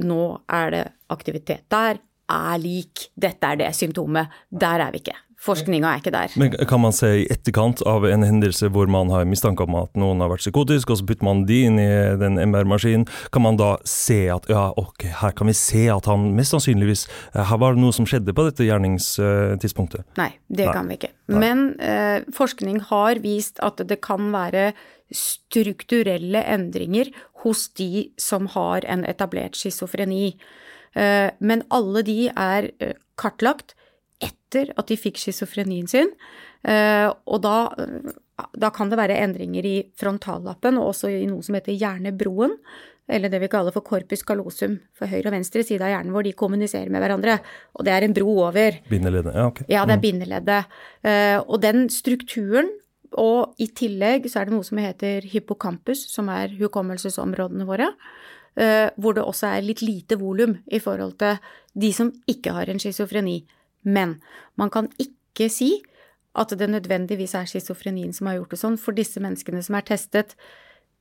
[0.03, 1.65] nå er det aktivitet.
[1.73, 3.09] Der er lik.
[3.15, 4.33] Dette er det symptomet.
[4.51, 5.17] Der er vi ikke.
[5.47, 6.33] Forskninga er ikke der.
[6.41, 9.93] Men kan man se i etterkant av en hendelse hvor man har mistanke om at
[9.99, 11.89] noen har vært psykotisk, og så putter man de inn i
[12.19, 16.31] den MR-maskinen, kan man da se at ja, ok, her kan vi se at han
[16.39, 20.09] mest sannsynligvis eh, Her var det noe som skjedde på dette gjerningstidspunktet?
[20.19, 20.75] Nei, det Nei.
[20.75, 21.13] kan vi ikke.
[21.37, 24.71] Men eh, forskning har vist at det kan være
[25.15, 27.13] strukturelle endringer
[27.45, 30.37] hos de som har en etablert schizofreni.
[30.97, 33.77] Eh, men alle de er eh, kartlagt
[34.23, 36.11] etter at de fikk schizofrenien sin.
[36.67, 37.71] Eh, og da,
[38.57, 42.57] da kan det være endringer i frontallappen og også i noe som heter hjernebroen.
[43.07, 46.27] Eller det vi kaller for corpus callosum, for høyre og venstre side av hjernen, hvor
[46.27, 47.37] de kommuniserer med hverandre.
[47.79, 48.81] Og det er en bro over.
[48.91, 49.37] Bindeleddet?
[49.37, 49.61] Ja, ok.
[49.71, 50.75] Ja, det er bindeleddet.
[51.07, 52.73] Eh, og den strukturen,
[53.13, 57.91] og i tillegg så er det noe som heter hippocampus, som er hukommelsesområdene våre,
[58.57, 61.39] eh, hvor det også er litt lite volum i forhold til
[61.75, 63.45] de som ikke har en schizofreni.
[63.87, 64.19] Men
[64.57, 65.77] man kan ikke si
[66.37, 69.87] at det nødvendigvis er schizofrenien som har gjort det sånn, for disse menneskene som er
[69.89, 70.35] testet,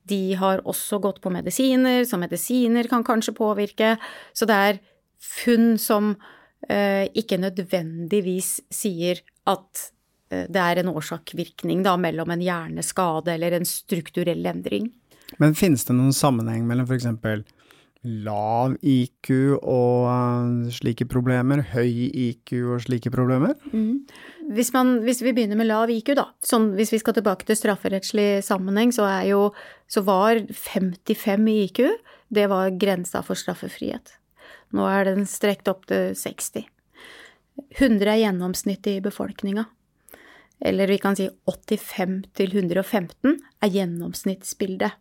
[0.06, 3.96] de har også gått på medisiner, så medisiner kan kanskje påvirke.
[4.32, 4.78] Så det er
[5.18, 6.14] funn som
[6.70, 9.90] eh, ikke nødvendigvis sier at
[10.28, 14.88] det er en årsak-virkning da, mellom en hjerneskade eller en strukturell endring.
[15.42, 17.06] Men finnes det noen sammenheng mellom f.eks.
[18.26, 23.56] lav IQ og eh, slike problemer, høy IQ og slike problemer?
[24.54, 27.58] Hvis, man, hvis vi begynner med lav IQ, da, sånn hvis vi skal tilbake til
[27.58, 29.48] strafferettslig sammenheng, så, er jo,
[29.90, 31.82] så var 55 i IQ,
[32.30, 34.16] det var grensa for straffefrihet.
[34.74, 36.66] Nå er den strekt opp til 60.
[37.78, 39.66] 100 er gjennomsnittet i befolkninga.
[40.60, 44.96] Eller vi kan si 85 til 115 er gjennomsnittsbildet.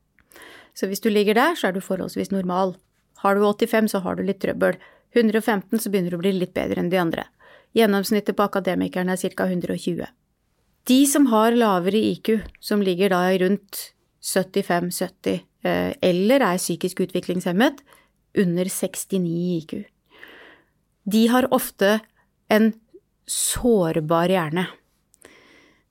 [0.75, 2.75] Så hvis du ligger der, så er du forholdsvis normal.
[3.23, 4.75] Har du 85, så har du litt trøbbel.
[5.15, 7.23] 115, så begynner du å bli litt bedre enn de andre.
[7.75, 9.47] Gjennomsnittet på akademikerne er ca.
[9.47, 10.03] 120.
[10.85, 13.79] De som har lavere IQ, som ligger da i rundt
[14.25, 17.79] 75-70 eh, eller er psykisk utviklingshemmet,
[18.35, 19.23] under 69
[19.55, 19.73] IQ.
[21.05, 21.99] De har ofte
[22.51, 22.73] en
[23.29, 24.67] sårbar hjerne.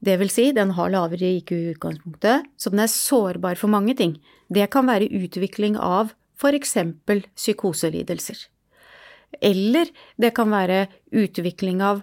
[0.05, 3.95] Det vil si, den har lavere IQ i utgangspunktet, så den er sårbar for mange
[3.97, 4.19] ting.
[4.53, 8.37] Det kan være utvikling av for eksempel psykoselidelser.
[9.41, 9.89] Eller
[10.21, 12.03] det kan være utvikling av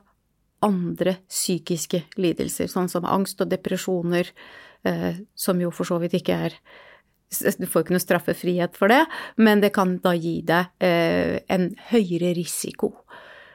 [0.65, 4.29] andre psykiske lidelser, sånn som angst og depresjoner,
[4.85, 6.57] eh, som jo for så vidt ikke er
[7.31, 9.05] Du får ikke noe straffefrihet for det,
[9.37, 12.89] men det kan da gi deg eh, en høyere risiko.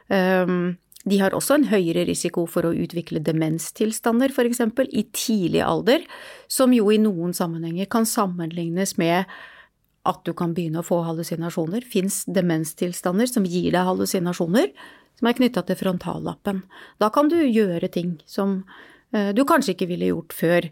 [0.08, 6.02] Um, de har også en høyere risiko for å utvikle demenstilstander, f.eks., i tidlig alder,
[6.50, 9.30] som jo i noen sammenhenger kan sammenlignes med
[10.06, 11.82] at du kan begynne å få hallusinasjoner.
[11.86, 14.72] Fins demenstilstander som gir deg hallusinasjoner,
[15.18, 16.62] som er knytta til frontallappen.
[17.02, 18.48] Da kan du gjøre ting som
[19.14, 20.62] eh, du kanskje ikke ville gjort før.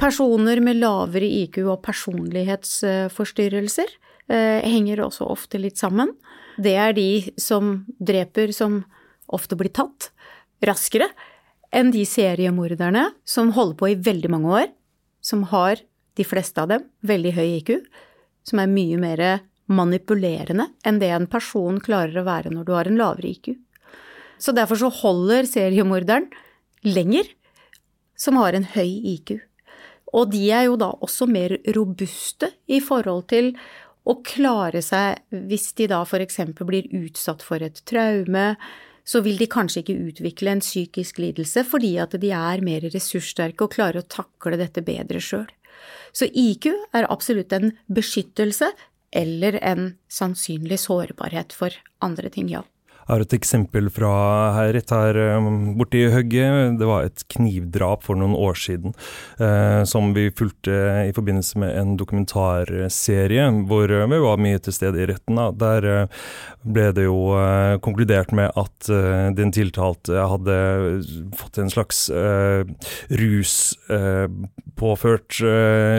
[0.00, 3.88] Personer med lavere IQ og personlighetsforstyrrelser
[4.32, 6.08] eh, henger også ofte litt sammen.
[6.60, 8.84] Det er de som dreper, som
[9.34, 10.10] ofte blir tatt
[10.66, 11.10] raskere
[11.74, 14.68] enn de seriemorderne som holder på i veldig mange år,
[15.22, 15.80] som har,
[16.18, 17.74] de fleste av dem, veldig høy IQ,
[18.46, 19.22] som er mye mer
[19.70, 23.52] manipulerende enn det en person klarer å være når du har en lavere IQ.
[24.40, 26.30] Så derfor så holder seriemorderen
[26.86, 27.28] lenger,
[28.18, 29.36] som har en høy IQ.
[30.16, 33.52] Og de er jo da også mer robuste i forhold til
[34.08, 36.40] å klare seg hvis de da f.eks.
[36.58, 38.54] blir utsatt for et traume,
[39.04, 43.66] så vil de kanskje ikke utvikle en psykisk lidelse fordi at de er mer ressurssterke
[43.66, 45.48] og klarer å takle dette bedre sjøl.
[46.12, 48.72] Så IQ er absolutt en beskyttelse
[49.16, 52.62] eller en sannsynlig sårbarhet for andre ting, ja.
[53.10, 54.10] Jeg har et eksempel fra
[54.54, 56.76] her, rett her um, borti Høgget.
[56.78, 58.94] Det var et knivdrap for noen år siden
[59.42, 60.76] eh, som vi fulgte
[61.08, 65.40] i forbindelse med en dokumentarserie hvor eh, vi var mye til stede i retten.
[65.40, 65.48] Da.
[65.58, 66.22] Der eh,
[66.62, 70.56] ble det jo eh, konkludert med at eh, den tiltalte hadde
[71.40, 72.62] fått en slags eh,
[73.10, 75.40] rus ruspåført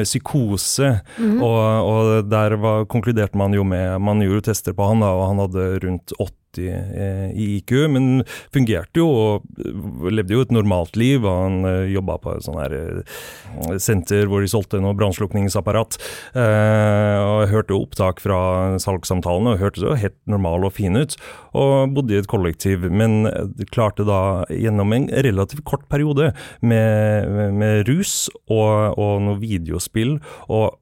[0.04, 1.44] psykose, mm -hmm.
[1.44, 1.60] og,
[1.92, 5.40] og, der var, konkluderte man jo med Man gjorde tester på han, da, og han
[5.40, 10.52] hadde rundt åtte 170 i eh, IQ, men fungerte jo og eh, levde jo et
[10.52, 11.24] normalt liv.
[11.24, 15.98] Han eh, jobba på et sånt her senter hvor de solgte noe brannslukningsapparat.
[16.36, 21.16] Og jeg hørte opptak fra salgssamtalene og hørtes jo helt normal og fin ut.
[21.58, 23.28] Og bodde i et kollektiv, men
[23.74, 30.78] klarte da gjennom en relativt kort periode med, med rus og, og noe videospill og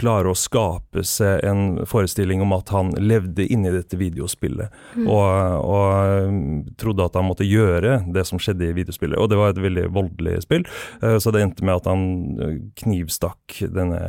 [0.00, 5.06] klare å skape seg en forestilling om at han levde inni dette videospillet, mm.
[5.06, 5.28] og,
[5.62, 6.40] og, um,
[6.80, 9.18] trodde at han måtte gjøre det som skjedde i videospillet.
[9.20, 10.66] Og det var et veldig voldelig spill,
[11.04, 12.08] uh, så det endte med at han
[12.40, 14.02] uh, knivstakk denne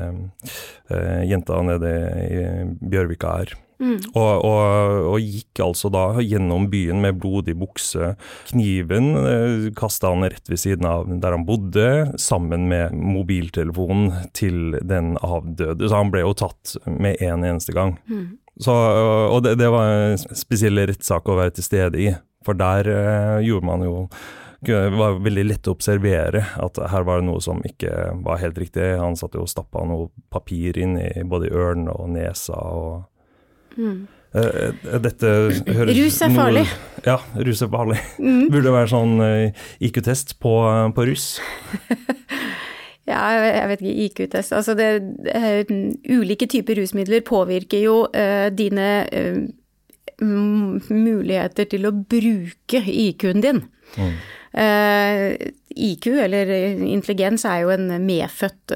[0.90, 1.94] uh, jenta nede
[2.26, 2.42] i
[2.82, 3.56] Bjørvika her.
[3.80, 3.98] Mm.
[4.14, 8.14] Og, og, og, gikk altså da gjennom byen med blodig bukse.
[8.52, 11.90] Kniven eh, kasta han rett ved siden av der han bodde,
[12.22, 15.90] sammen med mobiltelefonen til den avdøde.
[15.90, 17.98] Så han ble jo tatt med en eneste gang.
[18.08, 18.38] Mm.
[18.64, 22.10] Så, og det, det, var en spesiell rettssak å være til stede i,
[22.46, 23.96] for der uh, gjorde man jo
[24.66, 27.92] det var veldig lett å observere at her var det noe som ikke
[28.26, 28.96] var helt riktig.
[28.98, 32.58] Han satt jo og stappa noe papir inn i både ørene og nesa.
[32.58, 33.04] og
[33.76, 34.06] Mm.
[35.06, 35.30] Dette
[35.72, 36.66] høres Rus er farlig.
[36.68, 37.16] Noe, ja,
[37.48, 38.00] rus er farlig.
[38.20, 38.48] Mm.
[38.52, 40.54] Burde det være sånn eh, IQ-test på,
[40.96, 41.28] på rus?
[43.12, 44.08] ja, jeg vet ikke.
[44.08, 44.56] IQ-test.
[44.58, 44.90] Altså det,
[46.12, 49.40] ulike typer rusmidler påvirker jo uh, dine uh,
[50.20, 53.64] muligheter til å bruke IQ-en din.
[53.96, 54.18] Mm.
[54.56, 55.30] Uh,
[55.76, 56.52] IQ, eller
[56.88, 58.76] intelligens, er jo en medfødt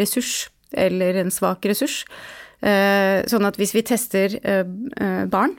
[0.00, 2.02] ressurs, eller en svak ressurs.
[2.58, 5.56] Eh, sånn at hvis vi tester eh, eh, barn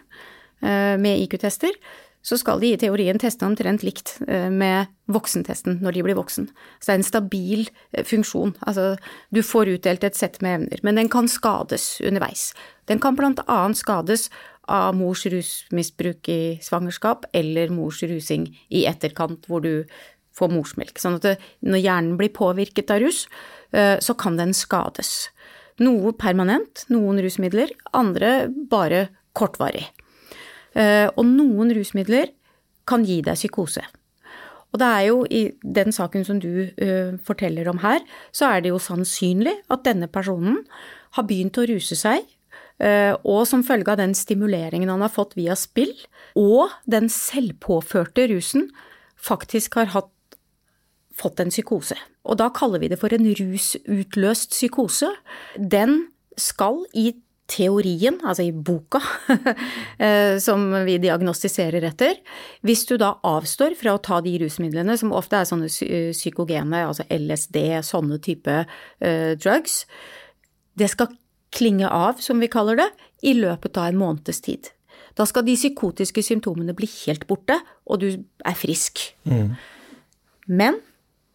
[0.60, 1.72] med IQ-tester,
[2.20, 6.50] så skal de i teorien teste omtrent likt med voksentesten når de blir voksen.
[6.52, 7.62] Så det er en stabil
[8.10, 8.52] funksjon.
[8.68, 8.98] Altså,
[9.32, 12.50] du får utdelt et sett med evner, men den kan skades underveis.
[12.92, 14.28] Den kan blant annet skades
[14.68, 19.88] av mors rusmisbruk i svangerskap eller mors rusing i etterkant hvor du
[20.36, 21.00] får morsmelk.
[21.00, 23.30] Sånn at når hjernen blir påvirket av rus,
[23.72, 25.30] så kan den skades.
[25.80, 29.86] Noe permanent, noen rusmidler, andre bare kortvarig.
[30.76, 32.34] Eh, og noen rusmidler
[32.90, 33.86] kan gi deg psykose.
[34.70, 38.62] Og det er jo i den saken som du uh, forteller om her, så er
[38.62, 40.60] det jo sannsynlig at denne personen
[41.18, 42.22] har begynt å ruse seg,
[42.84, 45.96] uh, og som følge av den stimuleringen han har fått via spill,
[46.38, 48.70] og den selvpåførte rusen,
[49.18, 50.14] faktisk har hatt
[51.18, 51.98] fått en psykose.
[52.28, 55.12] Og da kaller vi det for en rusutløst psykose.
[55.56, 57.14] Den skal i
[57.50, 59.02] teorien, altså i boka,
[60.06, 62.20] eh, som vi diagnostiserer etter,
[62.66, 65.70] hvis du da avstår fra å ta de rusmidlene som ofte er sånne
[66.14, 69.82] psykogene, altså LSD, sånne type uh, drugs,
[70.78, 71.10] det skal
[71.56, 72.90] klinge av, som vi kaller det,
[73.26, 74.70] i løpet av en måneds tid.
[75.18, 77.58] Da skal de psykotiske symptomene bli helt borte,
[77.90, 78.08] og du
[78.46, 79.02] er frisk.
[79.28, 79.58] Mm.
[80.48, 80.80] Men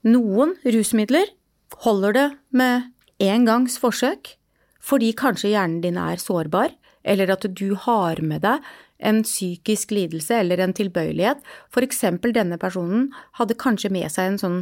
[0.05, 1.31] noen rusmidler
[1.85, 2.91] holder det med
[3.23, 4.35] én gangs forsøk,
[4.85, 8.65] fordi kanskje hjernen din er sårbar, eller at du har med deg
[9.05, 11.39] en psykisk lidelse eller en tilbøyelighet.
[11.73, 14.61] For eksempel denne personen hadde kanskje med seg en sånn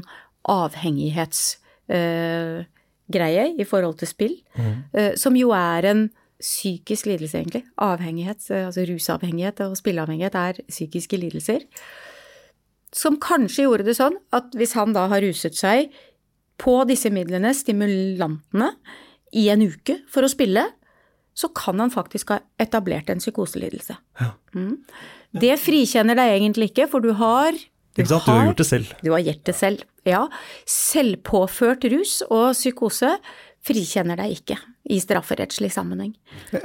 [0.50, 4.74] avhengighetsgreie øh, i forhold til spill, mm.
[4.98, 6.02] øh, som jo er en
[6.42, 7.64] psykisk lidelse, egentlig.
[7.78, 11.60] Avhengighet, øh, altså rusavhengighet og spilleavhengighet er psykiske lidelser.
[12.92, 15.92] Som kanskje gjorde det sånn at hvis han da har ruset seg
[16.60, 18.74] på disse midlene, stimulantene,
[19.32, 20.66] i en uke for å spille,
[21.32, 23.96] så kan han faktisk ha etablert en psykoselidelse.
[24.20, 24.34] Ja.
[24.52, 24.74] Mm.
[25.32, 28.26] Det frikjenner deg egentlig ikke, for du har du, ikke sant?
[28.26, 28.92] du har gjort det selv.
[29.00, 30.20] Du har gjort det selv, ja.
[30.68, 33.14] Selvpåført rus og psykose
[33.64, 36.12] frikjenner deg ikke i strafferettslig sammenheng.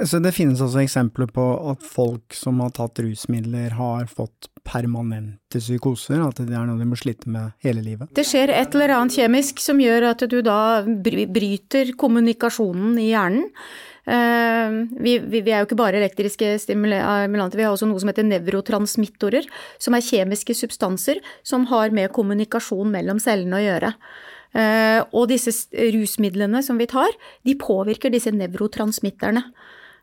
[0.04, 5.60] Så det finnes også eksempler på at folk som har tatt rusmidler, har fått permanente
[5.62, 6.22] psykoser?
[6.26, 8.10] At det er noe de må slite med hele livet?
[8.14, 13.46] Det skjer et eller annet kjemisk som gjør at du da bryter kommunikasjonen i hjernen.
[14.08, 18.08] Eh, vi, vi, vi, er jo ikke bare elektriske stimulanter, vi har også noe som
[18.08, 19.44] heter nevrotransmittorer,
[19.78, 23.92] som er kjemiske substanser som har med kommunikasjon mellom cellene å gjøre.
[24.56, 25.52] Eh, og disse
[25.92, 27.12] rusmidlene som vi tar,
[27.44, 29.44] de påvirker disse nevrotransmitterne.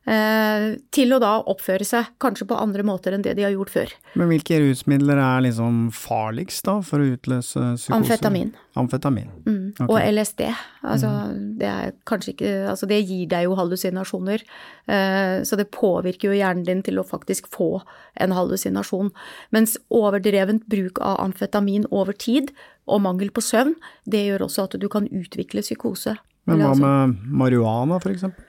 [0.05, 3.71] Eh, til å da oppføre seg kanskje på andre måter enn det de har gjort
[3.73, 3.93] før.
[4.13, 7.95] Men hvilke rusmidler er liksom farligst da for å utløse psykose?
[7.97, 8.51] Amfetamin.
[8.77, 9.33] Amfetamin.
[9.47, 9.65] Mm.
[9.73, 9.89] Okay.
[9.89, 10.45] Og LSD.
[10.85, 11.41] Altså, mm.
[11.57, 14.45] det er kanskje ikke Altså, det gir deg jo hallusinasjoner.
[14.85, 17.79] Eh, så det påvirker jo hjernen din til å faktisk få
[18.21, 19.09] en hallusinasjon.
[19.55, 22.53] Mens overdrevent bruk av amfetamin over tid
[22.85, 23.73] og mangel på søvn,
[24.05, 26.19] det gjør også at du kan utvikle psykose.
[26.45, 28.45] Men hva altså med marihuana, for eksempel?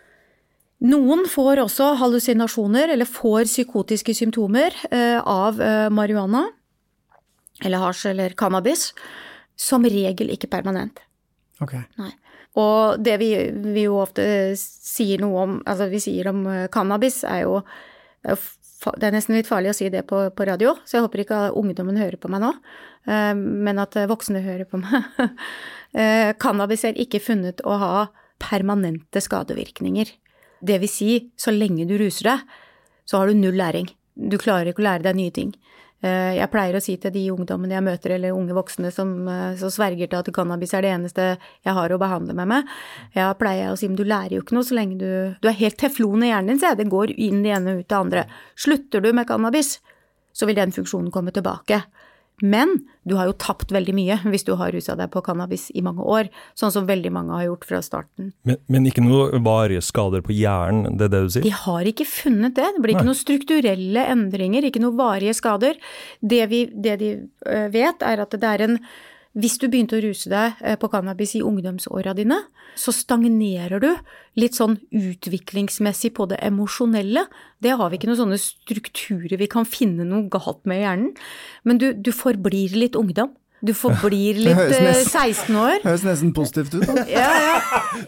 [0.85, 6.43] Noen får også hallusinasjoner eller får psykotiske symptomer eh, av eh, marihuana
[7.65, 8.91] eller hasj eller cannabis.
[9.57, 11.01] Som regel ikke permanent.
[11.65, 11.73] Ok.
[11.97, 12.11] Nei.
[12.61, 13.31] Og det vi,
[13.73, 14.27] vi, jo ofte
[14.61, 17.63] sier noe om, altså vi sier om eh, cannabis, er jo
[18.27, 21.41] Det er nesten litt farlig å si det på, på radio, så jeg håper ikke
[21.57, 22.51] ungdommen hører på meg nå,
[23.39, 25.07] men at voksne hører på meg.
[26.43, 27.93] Cannabis er ikke funnet å ha
[28.43, 30.11] permanente skadevirkninger.
[30.61, 32.59] Det vil si, så lenge du ruser deg,
[33.07, 33.89] så har du null læring.
[34.17, 35.53] Du klarer ikke å lære deg nye ting.
[36.05, 39.57] Eh, jeg pleier å si til de ungdommene jeg møter, eller unge voksne som, eh,
[39.57, 42.69] som sverger til at cannabis er det eneste jeg har å behandle meg med
[43.15, 45.57] jeg pleier å si men du lærer jo ikke noe så lenge du Du er
[45.57, 46.85] helt teflon i hjernen din, sier jeg.
[46.85, 48.27] Det går inn det ene og ut det andre.
[48.57, 49.81] Slutter du med cannabis,
[50.35, 51.83] så vil den funksjonen komme tilbake.
[52.45, 52.75] Men
[53.09, 56.05] du har jo tapt veldig mye hvis du har rusa deg på cannabis i mange
[56.05, 58.33] år, sånn som veldig mange har gjort fra starten.
[58.49, 61.47] Men, men ikke noe varige skader på hjernen, det er det du sier?
[61.47, 62.69] De har ikke funnet det.
[62.77, 63.13] Det blir ikke Nei.
[63.13, 65.81] noen strukturelle endringer, ikke noen varige skader.
[66.21, 68.81] Det, vi, det de øh, vet, er at det er en
[69.37, 72.39] hvis du begynte å ruse deg øh, på cannabis i ungdomsåra dine,
[72.77, 73.91] så stagnerer du
[74.41, 77.27] litt sånn utviklingsmessig på det emosjonelle.
[77.61, 81.13] Det har vi ikke noen sånne strukturer vi kan finne noe galt med i hjernen.
[81.69, 83.35] Men du, du forblir litt ungdom.
[83.65, 85.79] Du forblir litt nesten, 16 eh, år.
[85.85, 87.07] Høres nesten positivt ut, da.
[87.11, 87.57] ja, ja.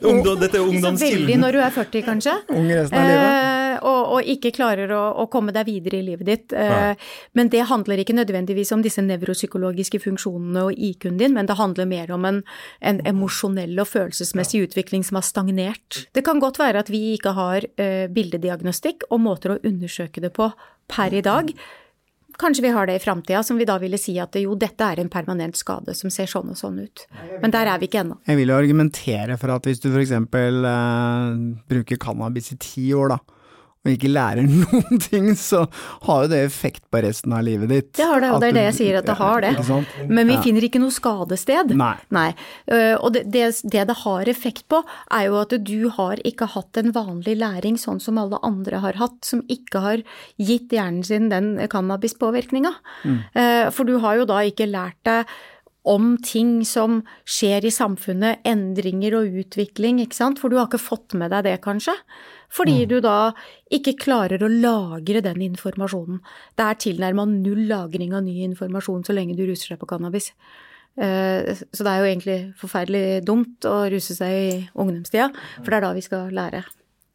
[0.01, 1.25] Ungdom, dette er ungdomskilden.
[1.25, 2.37] Veldig når du er 40, kanskje.
[2.57, 3.58] Ung resten av livet.
[3.79, 6.53] Eh, og, og, ikke klarer å, å, komme deg videre i livet ditt.
[6.53, 6.95] Ja.
[7.37, 11.89] men det handler ikke nødvendigvis om disse nevropsykologiske funksjonene og IQ-en din, men det handler
[11.89, 12.41] mer om en,
[12.81, 16.05] en emosjonell og følelsesmessig utvikling som har stagnert.
[16.17, 20.33] Det kan godt være at vi ikke har eh, bildediagnostikk og måter å undersøke det
[20.37, 20.51] på
[20.89, 21.53] per i dag.
[22.39, 25.01] Kanskje vi har det i framtida, som vi da ville si at jo, dette er
[25.03, 27.03] en permanent skade som ser sånn og sånn ut.
[27.43, 28.21] Men der er vi ikke ennå.
[28.29, 30.13] Jeg vil jo argumentere for at hvis du f.eks.
[30.15, 31.41] Eh,
[31.73, 33.38] bruker cannabis i ti år, da,
[33.87, 35.65] og ikke lærer noen ting, så
[36.07, 37.91] har jo det effekt på resten av livet ditt.
[37.99, 39.53] Det har det, og det er det jeg sier, at det har det.
[40.11, 41.75] Men vi finner ikke noe skadested.
[41.79, 41.95] Nei.
[42.15, 42.29] Nei.
[42.73, 44.83] Øh, og det, det, det, det har effekt på,
[45.15, 48.99] er jo at du har ikke hatt en vanlig læring sånn som alle andre har
[49.01, 50.03] hatt, som ikke har
[50.37, 52.75] gitt hjernen sin den cannabispåvirkninga.
[53.05, 53.21] Mm.
[53.39, 55.39] Øh, for du har jo da ikke lært deg
[55.89, 60.83] om ting som skjer i samfunnet, endringer og utvikling, ikke sant, for du har ikke
[60.83, 61.95] fått med deg det, kanskje.
[62.53, 62.89] Fordi mm.
[62.89, 63.17] du da
[63.75, 66.23] ikke klarer å lagre den informasjonen.
[66.57, 70.31] Det er tilnærma null lagring av ny informasjon så lenge du ruser deg på cannabis.
[70.99, 75.29] Eh, så det er jo egentlig forferdelig dumt å ruse seg i ungdomstida,
[75.61, 76.65] for det er da vi skal lære.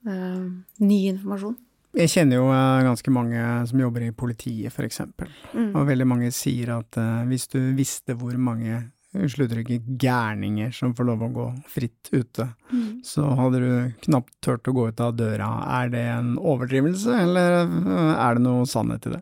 [0.03, 0.49] uh,
[0.83, 1.55] ny informasjon.
[1.95, 5.29] Jeg kjenner jo ganske mange som jobber i politiet, eksempel.
[5.53, 5.69] Mm.
[5.77, 6.97] Og veldig mange sier at
[7.29, 8.81] hvis du visste hvor mange
[9.13, 12.82] slutttrykket gærninger som får lov å gå fritt ute, mm.
[13.03, 13.69] Så hadde du
[14.07, 15.49] knapt turt å gå ut av døra.
[15.81, 17.67] Er det en overdrivelse, eller
[18.15, 19.21] er det noe sannhet i det?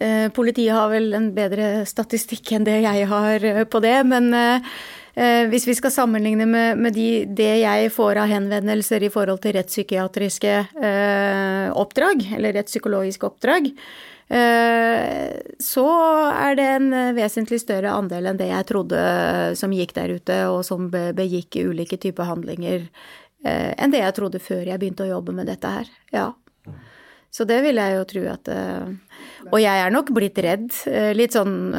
[0.00, 4.30] Eh, politiet har vel en bedre statistikk enn det jeg har eh, på det, men
[4.32, 4.70] eh,
[5.12, 9.42] eh, hvis vi skal sammenligne med, med de, det jeg får av henvendelser i forhold
[9.44, 13.68] til rettspsykiatriske eh, oppdrag, eller rettspsykologiske oppdrag,
[14.30, 15.86] så
[16.30, 19.00] er det en vesentlig større andel enn det jeg trodde
[19.58, 22.86] som gikk der ute, og som begikk ulike typer handlinger,
[23.42, 25.90] eh, enn det jeg trodde før jeg begynte å jobbe med dette her.
[26.14, 26.28] Ja.
[27.30, 28.88] Så det vil jeg jo tro at eh,
[29.50, 30.70] Og jeg er nok blitt redd.
[31.14, 31.72] Litt sånn,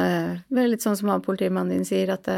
[0.50, 2.28] litt sånn som han politimannen din sier, at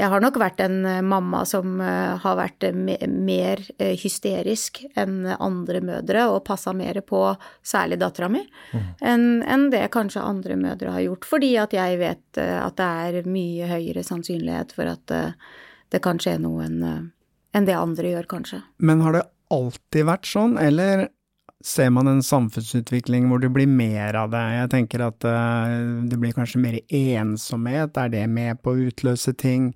[0.00, 2.76] jeg har nok vært en eh, mamma som eh, har vært eh,
[3.12, 3.60] mer
[4.00, 7.20] hysterisk enn andre mødre, og passa mer på
[7.66, 8.40] særlig dattera mi,
[8.72, 8.86] mm.
[9.04, 11.28] enn det kanskje andre mødre har gjort.
[11.28, 15.16] Fordi at jeg vet at det er mye høyere sannsynlighet for at
[15.92, 18.62] det kan skje noe enn det andre gjør, kanskje.
[18.80, 21.10] Men har det alltid vært sånn, eller
[21.66, 24.42] ser man en samfunnsutvikling hvor det blir mer av det?
[24.56, 29.34] Jeg tenker at uh, det blir kanskje mer ensomhet, er det med på å utløse
[29.38, 29.72] ting?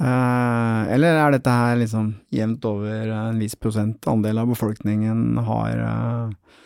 [0.00, 5.80] Uh, eller er dette her liksom jevnt over en viss prosent andel av befolkningen har
[5.80, 6.60] uh,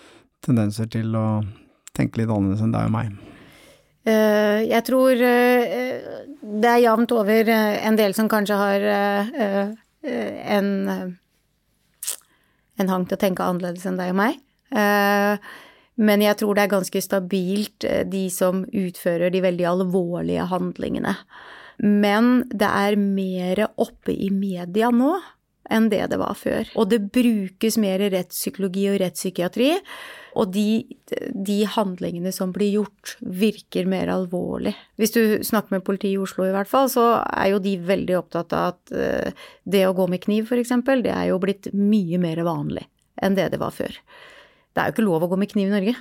[0.44, 1.26] tendenser til å
[1.96, 3.18] tenke litt annerledes enn deg og meg?
[4.10, 8.86] jeg tror det er jevnt over en del som kanskje har
[10.00, 10.70] en
[12.80, 14.38] en hang til å tenke annerledes enn deg og meg.
[14.70, 15.50] Eh,
[16.00, 21.16] men jeg tror det er ganske stabilt, eh, de som utfører de veldig alvorlige handlingene.
[21.80, 25.14] Men det er mer oppe i media nå
[25.70, 26.70] enn det det var før.
[26.74, 29.70] Og det brukes mer rettspsykologi og rettspsykiatri.
[30.38, 30.82] Og de,
[31.34, 34.74] de, handlingene som blir gjort, virker mer alvorlig.
[35.00, 38.18] Hvis du snakker med politiet i Oslo i hvert fall, så er jo de veldig
[38.18, 42.20] opptatt av at uh, det å gå med kniv f.eks., det er jo blitt mye
[42.22, 42.86] mer vanlig
[43.20, 43.96] enn det det var før.
[44.70, 45.98] Det er jo ikke lov å gå med kniv i Norge.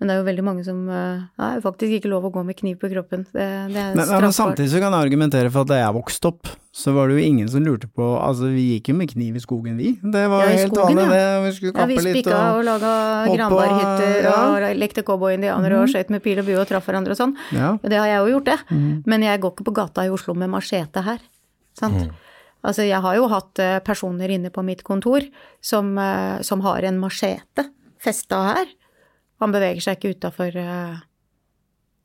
[0.00, 2.40] Men det er jo veldig mange som uh, Det er faktisk ikke lov å gå
[2.48, 3.26] med kniv på kroppen.
[3.34, 6.30] Det, det er men, men, samtidig så kan jeg argumentere for at da jeg vokste
[6.30, 9.36] opp, så var det jo ingen som lurte på Altså, vi gikk jo med kniv
[9.36, 9.90] i skogen, vi.
[10.00, 11.10] Det var ja, helt vanlig, ja.
[11.12, 11.26] det.
[11.44, 12.92] Vi skulle kappe litt og Ja, vi spikka og, og laga
[13.28, 14.38] granbarhytter ja.
[14.46, 15.82] og lekte cowboy-indianere mm.
[15.82, 15.92] og mhm.
[15.92, 17.34] skøyt med pil og bue og traff hverandre og sånn.
[17.52, 17.74] Ja.
[17.84, 18.56] Det har jeg jo gjort, det.
[18.72, 18.94] Mm.
[19.12, 21.20] Men jeg går ikke på gata i Oslo med machete her.
[21.76, 22.06] Sant?
[22.08, 22.16] Mm.
[22.64, 25.28] Altså, jeg har jo hatt eh, personer inne på mitt kontor
[25.64, 27.68] som, eh, som har en machete
[28.00, 28.70] festa her
[29.40, 30.96] han beveger seg ikke utafor uh,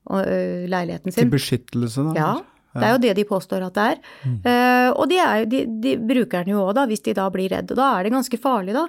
[0.05, 1.25] leiligheten sin.
[1.25, 2.13] Til beskyttelse, da?
[2.15, 2.33] Ja.
[2.75, 3.99] Det er jo det de påstår at det er.
[4.27, 4.39] Mm.
[4.43, 7.53] Uh, og de, er, de, de, bruker den jo òg, da, hvis de da blir
[7.53, 7.77] redde.
[7.77, 8.83] Da er det ganske farlig, da.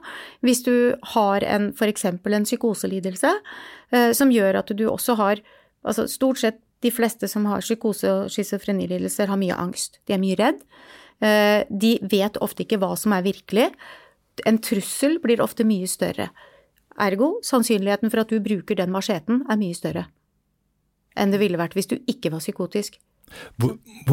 [0.47, 0.75] Hvis du
[1.15, 2.09] har en f.eks.
[2.11, 5.45] en psykoselidelse uh, som gjør at du også har
[5.87, 10.01] Altså stort sett de fleste som har psykose og schizofrenilidelser, har mye angst.
[10.11, 10.65] De er mye redd.
[11.23, 13.69] Uh, de vet ofte ikke hva som er virkelig.
[14.51, 16.27] En trussel blir ofte mye større.
[17.03, 20.07] Ergo, sannsynligheten for at du bruker den macheten er mye større
[21.17, 22.99] enn det ville vært hvis du ikke var psykotisk.
[23.59, 23.73] Hvor,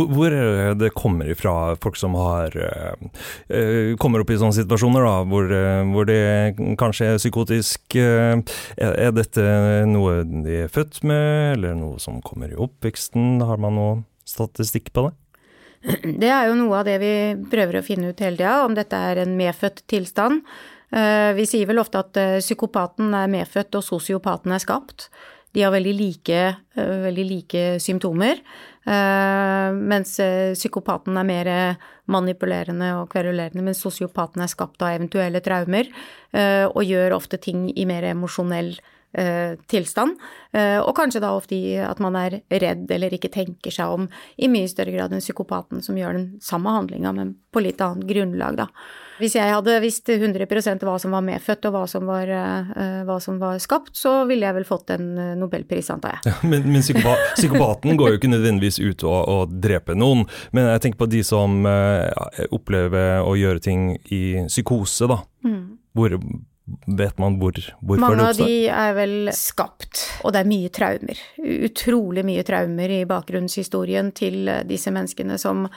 [0.09, 0.33] hvor
[0.79, 5.83] det kommer ifra folk som har uh, kommer opp i sånne situasjoner, da, hvor, uh,
[5.91, 7.99] hvor det kanskje er psykotisk.
[7.99, 9.45] Er, dette
[9.91, 11.27] noe de er født med,
[11.59, 13.43] eller noe som kommer i oppveksten?
[13.45, 15.13] Har man noe statistikk på det?
[16.23, 17.15] Det er jo noe av det vi
[17.51, 20.41] prøver å finne ut hele tida, om dette er en medfødt tilstand.
[20.93, 25.07] Eh, vi sier vel ofte at eh, psykopaten er medfødt og sosiopaten er skapt.
[25.53, 26.41] De har veldig like,
[26.77, 28.41] eh, veldig like symptomer,
[28.83, 31.49] mens psykopaten er mer
[32.11, 35.87] manipulerende og kverulerende, mens sosiopaten er skapt av eventuelle traumer
[36.67, 38.73] og gjør ofte ting i mer emosjonell
[39.69, 40.17] tilstand.
[40.53, 44.03] Eh, og kanskje da ofte i at man er redd eller ikke tenker seg om
[44.37, 48.05] i mye større grad enn psykopaten som gjør den samme handlinga, men på litt annet
[48.09, 48.67] grunnlag, da.
[49.17, 53.17] Hvis jeg hadde visst 100% hva som var medfødt og hva som var, uh, hva
[53.21, 56.33] som var, skapt, så ville jeg vel fått en eh, nobelpris, antar jeg.
[56.33, 60.25] Ja, men, men psykopa psykopaten går jo ikke nødvendigvis ut og, og dreper noen.
[60.51, 61.61] Men jeg tenker på de som
[62.53, 65.21] opplever å gjøre ting i psykose, da.
[65.45, 65.61] Mm.
[65.93, 66.17] Hvor
[66.87, 68.45] Vet man hvor, hvorfor Mange det oppstår?
[68.47, 71.19] Mange av de er vel skapt, og det er mye traumer.
[71.67, 75.67] Utrolig mye traumer i bakgrunnshistorien til eh, disse menneskene som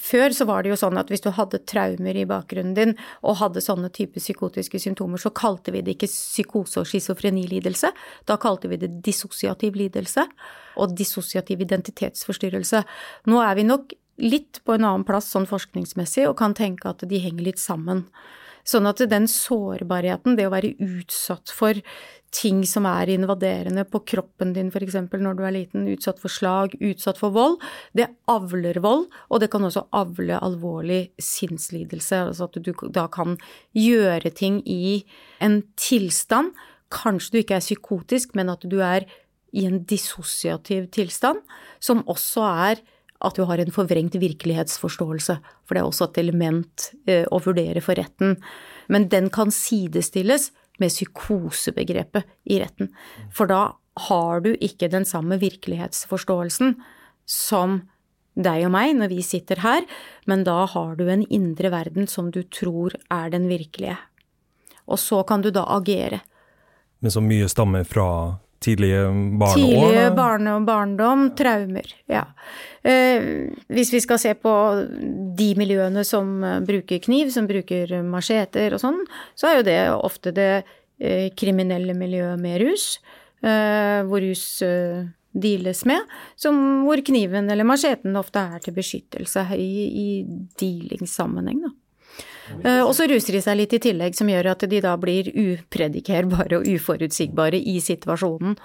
[0.00, 3.40] før så var det jo sånn at hvis du hadde traumer i bakgrunnen din og
[3.42, 7.90] hadde sånne type psykotiske symptomer, så kalte vi det ikke psykose og schizofrenilidelse.
[8.30, 10.24] Da kalte vi det dissosiativ lidelse
[10.80, 12.84] og dissosiativ identitetsforstyrrelse.
[13.28, 17.04] Nå er vi nok litt på en annen plass sånn forskningsmessig og kan tenke at
[17.08, 18.06] de henger litt sammen.
[18.66, 21.78] Sånn at den sårbarheten, det å være utsatt for
[22.34, 24.96] ting som er invaderende på kroppen din, f.eks.
[25.10, 27.58] når du er liten, utsatt for slag, utsatt for vold,
[27.96, 32.22] det avler vold, og det kan også avle alvorlig sinnslidelse.
[32.30, 33.36] Altså at du da kan
[33.76, 35.02] gjøre ting i
[35.42, 36.54] en tilstand,
[36.90, 39.08] kanskje du ikke er psykotisk, men at du er
[39.50, 41.42] i en dissosiativ tilstand,
[41.82, 42.82] som også er
[43.20, 47.82] at du har en forvrengt virkelighetsforståelse, for det er også et element eh, å vurdere
[47.84, 48.38] for retten.
[48.88, 50.50] Men den kan sidestilles
[50.80, 52.90] med psykosebegrepet i retten.
[53.34, 53.76] For da
[54.08, 56.78] har du ikke den samme virkelighetsforståelsen
[57.28, 57.82] som
[58.40, 59.84] deg og meg når vi sitter her,
[60.30, 63.98] men da har du en indre verden som du tror er den virkelige.
[64.90, 66.22] Og så kan du da agere.
[67.00, 68.06] Men så mye stammer fra
[68.60, 69.04] tidlige
[69.40, 69.54] barneår?
[69.54, 72.24] Tidlige barne- og barndom, traumer, ja.
[72.82, 74.52] Eh, hvis vi skal se på
[75.36, 79.00] de miljøene som eh, bruker kniv, som bruker macheter og sånn,
[79.36, 80.50] så er jo det ofte det
[81.00, 82.92] eh, kriminelle miljøet med rus,
[83.40, 84.60] hvor rus
[85.32, 90.08] deales med, som, hvor kniven eller macheten ofte er til beskyttelse i, i
[90.60, 91.70] dealingssammenheng, da.
[92.58, 95.30] Uh, og så ruser de seg litt i tillegg, som gjør at de da blir
[95.30, 98.58] upredikerbare og uforutsigbare i situasjonen.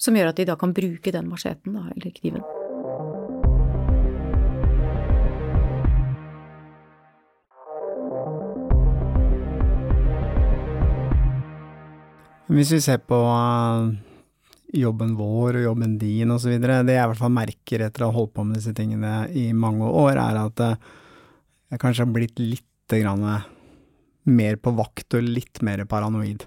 [0.00, 2.44] Som gjør at de da kan bruke den macheten, da, eller kniven.
[12.46, 13.88] Hvis vi ser på uh,
[14.76, 18.16] jobben vår og jobben din osv., det jeg i hvert fall merker etter å ha
[18.20, 20.94] holdt på med disse tingene i mange år, er at uh,
[21.72, 23.24] jeg kanskje har blitt litt grann
[24.26, 26.46] mer på vakt og litt mer paranoid.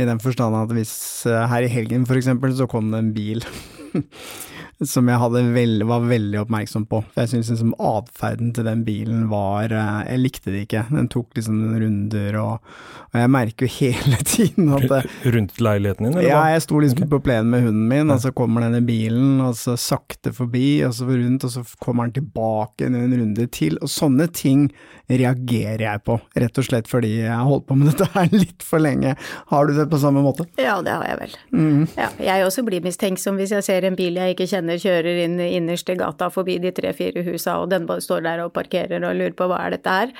[0.00, 0.94] I den forstand at hvis
[1.28, 3.44] uh, her i helgen for eksempel, så kom det en bil
[4.92, 7.02] som jeg veld, var veldig oppmerksom på.
[7.12, 10.84] For jeg syns liksom atferden til den bilen var eh, Jeg likte det ikke.
[10.90, 12.72] Den tok liksom runder og,
[13.12, 15.02] og jeg merker jo hele tiden at det,
[15.34, 16.32] Rundt leiligheten din, eller hva?
[16.32, 19.54] Ja, jeg sto liksom på plenen med hunden min, og så kommer denne bilen, og
[19.58, 23.78] så sakte forbi, og så rundt, og så kommer den tilbake en runde til.
[23.82, 24.68] Og sånne ting
[25.12, 28.66] reagerer jeg på, rett og slett fordi jeg har holdt på med dette her litt
[28.66, 29.14] for lenge.
[29.52, 30.46] Har du det på samme måte?
[30.60, 31.36] Ja, det har jeg vel.
[31.52, 31.82] Mm.
[31.98, 35.38] Ja, jeg også blir mistenksom hvis jeg ser en bil jeg ikke kjenner kjører inn
[35.42, 39.36] i gata forbi de tre-fire husa, og den bare står der og parkerer og lurer
[39.36, 40.12] på hva er dette her.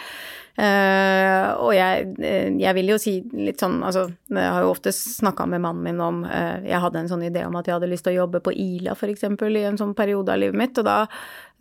[0.52, 4.92] Uh, og jeg, eh, jeg, vil jo si litt sånn, altså jeg har jo ofte
[4.92, 7.88] snakka med mannen min om uh, Jeg hadde en sånn idé om at jeg hadde
[7.88, 9.24] lyst til å jobbe på Ila f.eks.
[9.24, 10.98] i en sånn periode av livet mitt, og da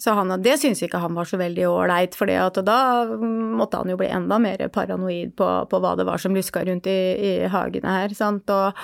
[0.01, 2.29] sa han det syntes ikke han var så veldig ålreit, for
[2.65, 2.79] da
[3.21, 6.89] måtte han jo bli enda mer paranoid på, på hva det var som luska rundt
[6.89, 8.77] i, i hagene her, sant, og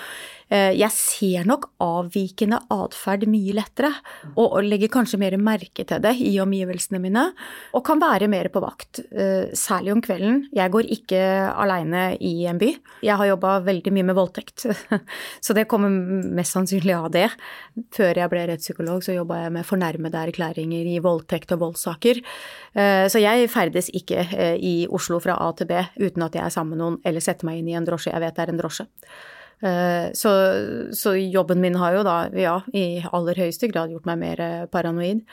[0.47, 3.91] Eh, jeg ser nok avvikende atferd mye lettere,
[4.39, 7.25] og, legger kanskje mer merke til det i omgivelsene mine,
[7.75, 10.45] og kan være mer på vakt, eh, særlig om kvelden.
[10.55, 11.19] Jeg går ikke
[11.51, 12.71] aleine i en by.
[13.03, 14.67] Jeg har jobba veldig mye med voldtekt,
[15.45, 17.27] så det kommer mest sannsynlig av det.
[17.91, 22.21] Før jeg ble rettspsykolog, så jobba jeg med fornærmede erklæringer i voldtekt og voldssaker.
[22.75, 24.27] Eh, så jeg ferdes ikke
[24.57, 27.47] i Oslo fra A til B uten at jeg er sammen med noen, eller setter
[27.49, 28.87] meg inn i en drosje jeg vet det er en drosje.
[29.59, 30.31] Eh, så,
[30.93, 34.65] så, jobben min har jo da, ja, i aller høyeste grad gjort meg mer eh,
[34.69, 35.23] paranoid.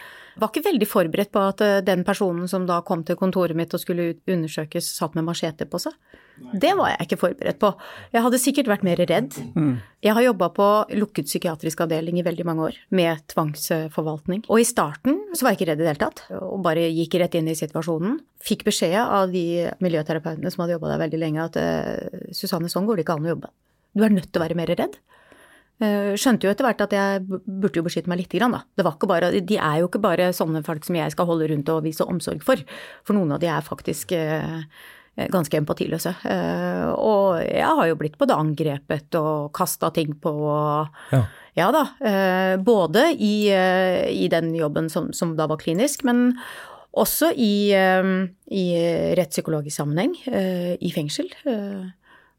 [0.41, 3.74] Var ikke veldig forberedt på at eh, den personen som da kom til kontoret mitt
[3.74, 5.95] og skulle undersøkes, satt med machete på seg.
[6.35, 7.70] Det var jeg ikke forberedt på.
[8.11, 9.37] Jeg hadde sikkert vært mer redd.
[9.55, 9.76] Mm.
[10.03, 10.68] Jeg har jobba på
[10.99, 14.43] lukket psykiatrisk avdeling i veldig mange år, med tvangsforvaltning.
[14.51, 17.20] Og i starten så var jeg ikke redd i det hele tatt, og bare gikk
[17.22, 18.18] rett inn i situasjonen.
[18.45, 22.99] Fikk beskjed av de miljøterapeutene som hadde jobba der veldig lenge, at Susanne, sånn går
[22.99, 23.55] det ikke an å jobbe.
[23.95, 24.99] Du er nødt til å være mer redd.
[25.83, 28.62] Eh, skjønte jo etter hvert at jeg burde jo beskytte meg lite grann, da.
[28.79, 31.49] Det var ikke bare, de er jo ikke bare sånne folk som jeg skal holde
[31.51, 32.61] rundt og vise omsorg for.
[33.07, 34.61] For noen av de er faktisk eh,
[35.35, 36.14] ganske empatiløse.
[36.31, 41.25] Eh, og jeg har jo blitt både angrepet og kasta ting på og ja.
[41.59, 41.68] ja.
[41.75, 41.85] da.
[42.62, 46.31] Både i, i den jobben som, som, da var klinisk, men
[46.95, 48.64] også i, i
[49.18, 50.14] rettspsykologisk sammenheng,
[50.79, 51.27] i fengsel.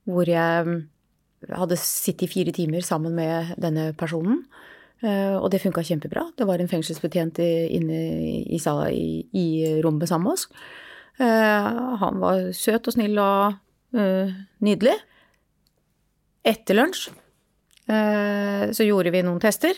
[0.08, 0.78] Hvor jeg
[1.54, 4.44] hadde sittet i fire timer sammen med denne personen.
[5.04, 6.30] Eh, og det funka kjempebra.
[6.38, 8.00] Det var en fengselsbetjent inne
[8.46, 9.04] i, i,
[9.36, 9.48] i
[9.84, 10.48] rommet sammen med oss.
[11.20, 11.70] Eh,
[12.02, 13.60] han var søt og snill og
[13.96, 14.34] uh,
[14.66, 14.96] nydelig.
[16.46, 17.12] Etter lunsj
[17.86, 19.78] så gjorde vi noen tester.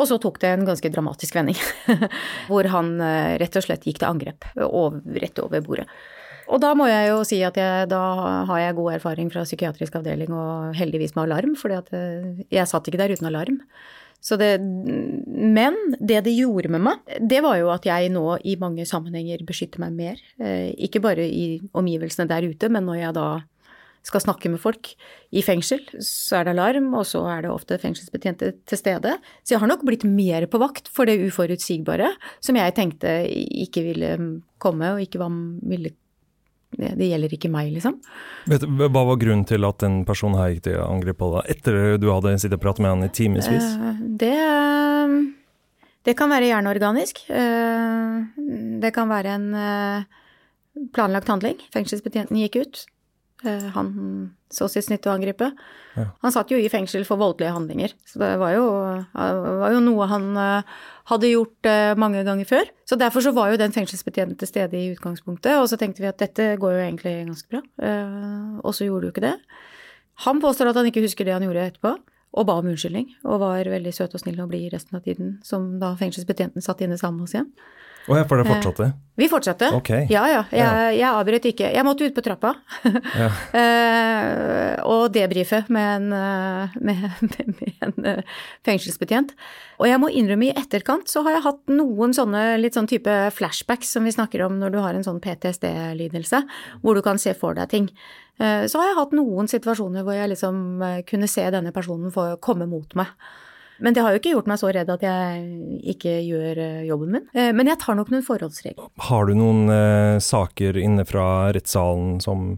[0.00, 1.58] Og så tok det en ganske dramatisk vending,
[2.48, 2.94] hvor han
[3.36, 5.84] rett og slett gikk til angrep rett over bordet.
[6.48, 8.02] Og da må jeg jo si at jeg, da
[8.48, 12.88] har jeg god erfaring fra psykiatrisk avdeling og heldigvis med alarm, for eh, jeg satt
[12.88, 13.60] ikke der uten alarm.
[14.18, 18.82] Det, men det det gjorde med meg, det var jo at jeg nå i mange
[18.88, 20.24] sammenhenger beskytter meg mer.
[20.42, 23.28] Eh, ikke bare i omgivelsene der ute, men når jeg da
[24.08, 24.90] skal snakke med folk
[25.36, 29.16] i fengsel, så er det alarm, og så er det ofte fengselsbetjente til stede.
[29.44, 33.84] Så jeg har nok blitt mer på vakt for det uforutsigbare, som jeg tenkte ikke
[33.90, 34.12] ville
[34.62, 35.34] komme, og ikke var,
[35.68, 35.92] ville
[36.76, 37.96] det gjelder ikke meg, liksom.
[38.50, 41.96] Vet, hva var grunnen til at den personen her gikk til angrep på deg, etter
[42.00, 43.48] du hadde sittet og pratet med han i timevis?
[43.48, 44.34] Eh, det,
[46.06, 47.24] det kan være hjerneorganisk.
[47.32, 48.44] Eh,
[48.84, 50.22] det kan være en eh,
[50.94, 51.58] planlagt handling.
[51.74, 52.84] Fengselsbetjenten gikk ut.
[53.46, 53.90] Han
[54.50, 55.52] så sitt snitt til å angripe.
[55.94, 56.08] Ja.
[56.24, 58.64] Han satt jo i fengsel for voldelige handlinger, så det var jo,
[59.14, 60.26] var jo noe han
[61.08, 62.68] hadde gjort mange ganger før.
[62.88, 66.10] Så derfor så var jo den fengselsbetjenten til stede i utgangspunktet, og så tenkte vi
[66.10, 67.62] at dette går jo egentlig ganske bra.
[68.60, 69.34] Og så gjorde det jo ikke det.
[70.26, 71.94] Han påstår at han ikke husker det han gjorde etterpå
[72.38, 73.08] og ba om unnskyldning.
[73.24, 76.82] Og var veldig søt og snill og blid resten av tiden som da fengselsbetjenten satt
[76.84, 77.48] inne sammen hos igjen.
[78.08, 78.86] Å ja, for det fortsatte?
[78.88, 79.68] Eh, vi fortsatte.
[79.76, 80.06] Okay.
[80.08, 80.42] Ja, ja.
[80.54, 81.68] Jeg, jeg avbrøt ikke.
[81.74, 82.54] Jeg måtte ut på trappa
[82.86, 83.28] ja.
[83.60, 88.22] eh, og debrife med en, eh, med, med, med en
[88.66, 89.34] fengselsbetjent.
[89.82, 93.16] Og jeg må innrømme, i etterkant så har jeg hatt noen sånne litt sånn type
[93.36, 96.40] flashbacks som vi snakker om når du har en sånn PTSD-lidelse,
[96.80, 97.90] hvor du kan se for deg ting.
[98.38, 102.68] Så har jeg hatt noen situasjoner hvor jeg liksom kunne se denne personen få komme
[102.70, 103.10] mot meg.
[103.84, 107.14] Men det har jo ikke gjort meg så redd at jeg ikke gjør eh, jobben
[107.14, 107.26] min.
[107.34, 108.90] Men jeg tar nok noen forholdsregler.
[109.08, 112.56] Har du noen eh, saker inne fra rettssalen som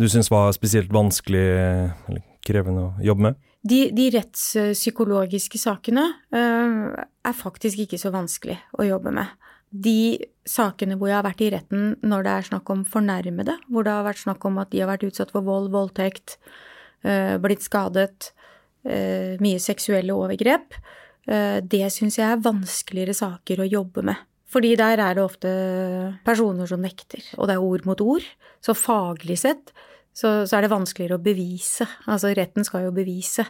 [0.00, 3.40] du syns var spesielt vanskelig eller krevende å jobbe med?
[3.62, 9.36] De, de rettspsykologiske sakene eh, er faktisk ikke så vanskelig å jobbe med
[9.72, 13.86] de sakene hvor jeg har vært i retten når det er snakk om fornærmede, hvor
[13.86, 16.36] det har vært snakk om at de har vært utsatt for vold, voldtekt,
[17.08, 18.41] eh, blitt skadet, eh,
[18.84, 20.74] mye seksuelle overgrep,
[21.28, 24.28] eh, det syns jeg er vanskeligere saker å jobbe med.
[24.52, 25.50] Fordi der er det ofte
[26.26, 28.26] personer som nekter, og det er ord mot ord.
[28.60, 29.72] Så faglig sett
[30.12, 31.86] så, så er det vanskeligere å bevise.
[32.04, 33.46] Altså retten skal jo bevise.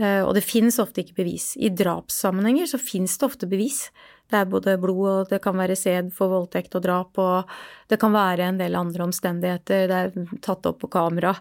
[0.00, 1.50] Og det fins ofte ikke bevis.
[1.60, 3.82] I drapssammenhenger så fins det ofte bevis.
[4.30, 7.50] Det er både blod, og det kan være sæd for voldtekt og drap, og
[7.90, 9.88] det kan være en del andre omstendigheter.
[9.90, 11.32] Det er tatt opp på kamera.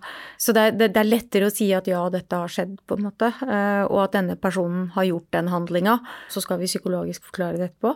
[0.41, 2.97] Så det er, det, det er lettere å si at ja, dette har skjedd, på
[2.97, 5.99] en måte, eh, og at denne personen har gjort den handlinga.
[6.33, 7.93] Så skal vi psykologisk forklare det etterpå.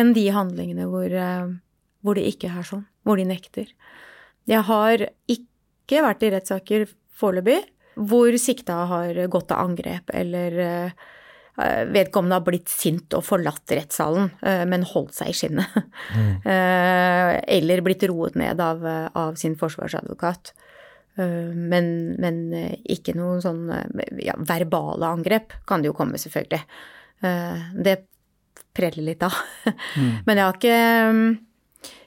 [0.00, 1.52] Enn de handlingene hvor, eh,
[2.00, 3.68] hvor det ikke er sånn, hvor de nekter.
[4.48, 6.88] Jeg har ikke vært i rettssaker
[7.20, 7.60] foreløpig
[8.00, 11.08] hvor sikta har gått til angrep eller Eh,
[11.92, 15.80] vedkommende har blitt sint og forlatt rettssalen, eh, men holdt seg i skinnet.
[16.14, 16.28] Mm.
[16.50, 18.82] Eh, eller blitt roet ned av,
[19.16, 20.52] av sin forsvarsadvokat.
[21.20, 21.88] Men,
[22.22, 22.38] men,
[22.88, 23.68] ikke noen sånn
[24.22, 26.62] ja, verbale angrep kan det jo komme, selvfølgelig.
[27.20, 27.96] Det
[28.76, 29.36] preller litt av.
[30.00, 30.22] Mm.
[30.26, 30.78] Men jeg har ikke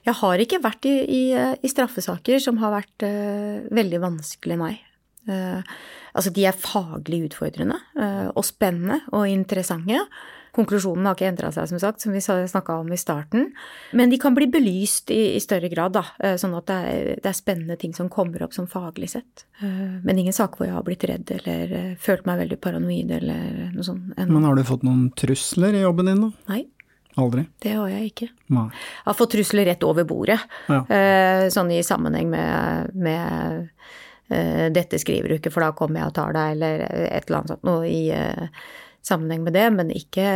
[0.08, 3.06] Jeg har ikke vært i, i, i straffesaker som har vært
[3.76, 4.74] veldig vanskelig, nei.
[6.14, 9.98] Altså, de er faglig utfordrende eh, og spennende og interessante.
[10.54, 13.48] Konklusjonen har ikke endra seg, som sagt, som vi snakka om i starten.
[13.98, 16.04] Men de kan bli belyst i, i større grad, da.
[16.22, 19.42] Eh, sånn at det er, det er, spennende ting som kommer opp som faglig sett.
[19.58, 23.50] Eh, men ingen sak hvor jeg har blitt redd eller følt meg veldig paranoid eller
[23.74, 24.14] noe sånt.
[24.14, 26.54] Men har du fått noen trusler i jobben din, da?
[26.54, 26.62] Nei.
[27.18, 27.44] Aldri?
[27.62, 28.30] Det har jeg ikke.
[28.54, 28.68] Nei.
[28.70, 30.80] Jeg har fått trusler rett over bordet, ja.
[31.54, 34.03] sånn i sammenheng med, med Eh,
[34.74, 37.52] 'dette skriver du ikke, for da kommer jeg og tar deg', eller et eller annet
[37.54, 38.64] sånt noe i uh,
[39.04, 40.26] sammenheng med det, men ikke,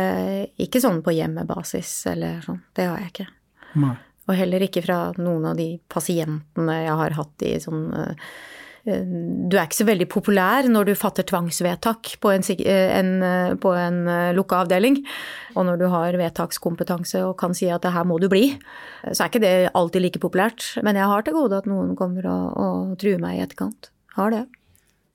[0.61, 2.61] ikke, sånn på hjemmebasis eller sånn.
[2.77, 3.27] Det har jeg ikke.
[3.81, 3.95] Nei.
[4.29, 8.33] Og heller ikke fra noen av de pasientene jeg har hatt i sånn uh,
[8.89, 13.11] du er ikke så veldig populær når du fatter tvangsvedtak på en, en,
[13.61, 13.99] på en
[14.37, 15.01] lukka avdeling.
[15.55, 18.53] Og når du har vedtakskompetanse og kan si at det her må du bli,
[19.11, 20.71] så er ikke det alltid like populært.
[20.85, 23.91] Men jeg har til gode at noen kommer og, og truer meg i etterkant.
[24.17, 24.45] Har det.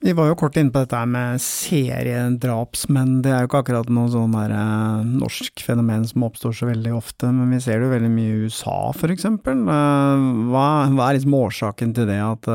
[0.05, 3.23] Vi var jo kort inne på dette med seriedrapsmenn.
[3.25, 6.93] Det er jo ikke akkurat noe sånn der, eh, norsk fenomen som oppstår så veldig
[6.93, 8.93] ofte, men vi ser det jo veldig mye i USA.
[8.93, 9.25] Eh,
[10.53, 12.51] hva, hva, er liksom årsaken til det at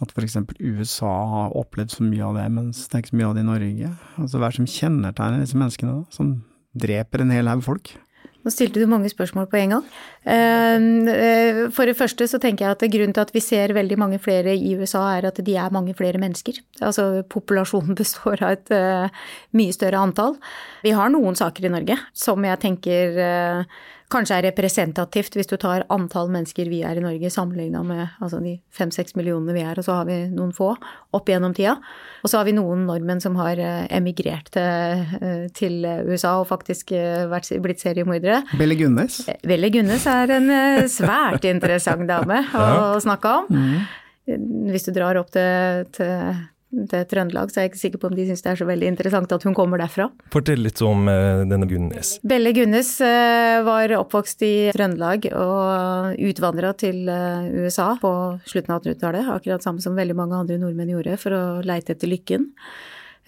[0.00, 0.38] eh, at f.eks.
[0.58, 3.44] USA har opplevd så mye av det, mens det er ikke så mye av det
[3.44, 3.90] i Norge.
[4.16, 6.38] Altså Hva er det som kjennetegner disse menneskene, da, som
[6.80, 7.92] dreper en hel haug folk?
[8.40, 9.88] Nå stilte du mange spørsmål på en gang.
[10.24, 14.20] Eh, for det første så tenker jeg at grunnen til at vi ser veldig mange
[14.22, 16.62] flere i USA, er at de er mange flere mennesker.
[16.80, 19.24] Altså populasjonen består av et uh,
[19.56, 20.38] mye større antall.
[20.86, 23.80] Vi har noen saker i Norge som jeg tenker uh,
[24.10, 28.40] kanskje er representativt hvis du tar antall mennesker vi er i Norge sammenligna med altså
[28.42, 30.72] de fem-seks millionene vi er, og så har vi noen få
[31.16, 31.76] opp gjennom tida.
[32.24, 36.48] Og så har vi noen nordmenn som har eh, emigrert til, eh, til USA og
[36.50, 36.92] faktisk
[37.30, 38.42] vært, blitt seriemordere.
[38.60, 39.22] Belle Gunnes?
[39.46, 40.54] Belle Gunnes er en
[40.90, 43.50] svært interessant dame å snakke om.
[43.50, 44.70] Mm.
[44.70, 48.14] Hvis du drar opp til, til til Trøndelag, så jeg er ikke sikker på om
[48.14, 50.06] de syns det er så veldig interessant at hun kommer derfra.
[50.30, 52.14] Fortell litt om uh, denne Gunnes.
[52.26, 58.12] Belle Gunnes uh, var oppvokst i Trøndelag og utvandra til uh, USA på
[58.46, 62.10] slutten av 1800-tallet, akkurat samme som veldig mange andre nordmenn gjorde, for å leite etter
[62.10, 62.50] lykken.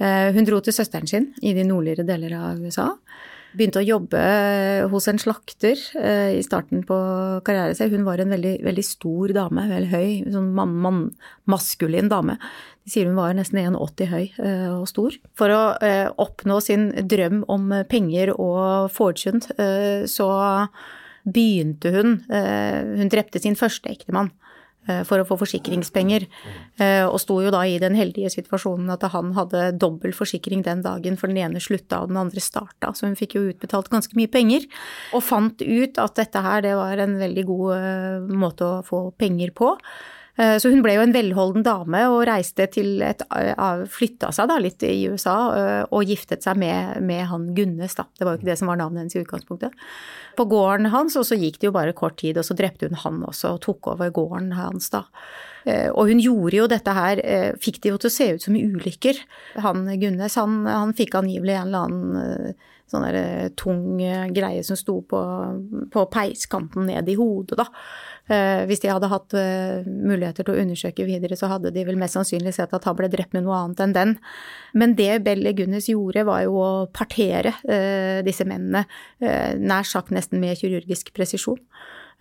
[0.02, 2.88] Hun dro til søsteren sin i de nordligere deler av USA.
[3.52, 4.22] Begynte å jobbe
[4.90, 5.78] hos en slakter
[6.32, 6.96] i starten på
[7.46, 7.92] karrieren sin.
[7.92, 11.02] Hun var en veldig, veldig stor dame, veldig høy, sånn man, man,
[11.52, 12.38] maskulin dame.
[12.82, 15.14] De sier hun var nesten 1,80 høy eh, og stor.
[15.38, 20.28] For å eh, oppnå sin drøm om penger og fortune, eh, så
[21.22, 24.32] begynte hun Hun drepte sin første ektemann
[25.06, 26.24] for å få forsikringspenger,
[27.06, 31.14] og sto jo da i den heldige situasjonen at han hadde dobbel forsikring den dagen,
[31.20, 34.32] for den ene slutta og den andre starta, så hun fikk jo utbetalt ganske mye
[34.34, 34.66] penger.
[35.14, 39.54] Og fant ut at dette her, det var en veldig god måte å få penger
[39.54, 39.76] på.
[40.40, 44.48] Eh, så hun ble jo en velholden dame og reiste til et eh, Flytta seg
[44.48, 48.06] da litt i USA eh, og giftet seg med, med han Gunnes, da.
[48.16, 49.76] Det var jo ikke det som var navnet hennes i utgangspunktet.
[50.38, 53.00] På gården hans, og så gikk det jo bare kort tid, og så drepte hun
[53.04, 55.04] han også og tok over gården hans, da.
[55.92, 57.20] Og hun gjorde jo dette her,
[57.62, 59.20] fikk det jo til å se ut som ulykker.
[59.62, 62.56] Han Gunnes, han, han fikk angivelig en eller annen
[62.90, 64.00] sånn der tung
[64.34, 65.20] greie som sto på,
[65.92, 67.68] på peiskanten ned i hodet, da.
[68.32, 71.98] Eh, hvis de hadde hatt eh, muligheter til å undersøke videre, så hadde de vel
[72.00, 74.14] mest sannsynlig sett at han ble drept med noe annet enn den.
[74.78, 78.86] Men det Belle Gunnes gjorde, var jo å partere eh, disse mennene,
[79.22, 81.60] nær sagt nesten med kirurgisk presisjon.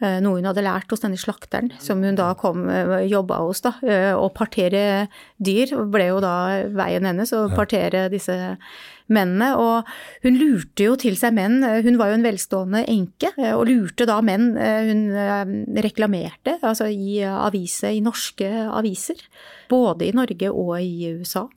[0.02, 2.64] Noe hun hadde lært hos denne slakteren, som hun da kom
[3.06, 3.62] jobba hos.
[3.62, 3.76] da,
[4.18, 6.34] Å partere dyr ble jo da
[6.74, 8.38] veien hennes, å partere disse
[9.14, 9.52] mennene.
[9.60, 9.90] Og
[10.26, 14.20] hun lurte jo til seg menn, hun var jo en velstående enke, og lurte da
[14.26, 15.56] menn hun eh,
[15.86, 19.22] reklamerte, altså i aviser, i norske aviser.
[19.72, 21.48] Både i Norge og i USA.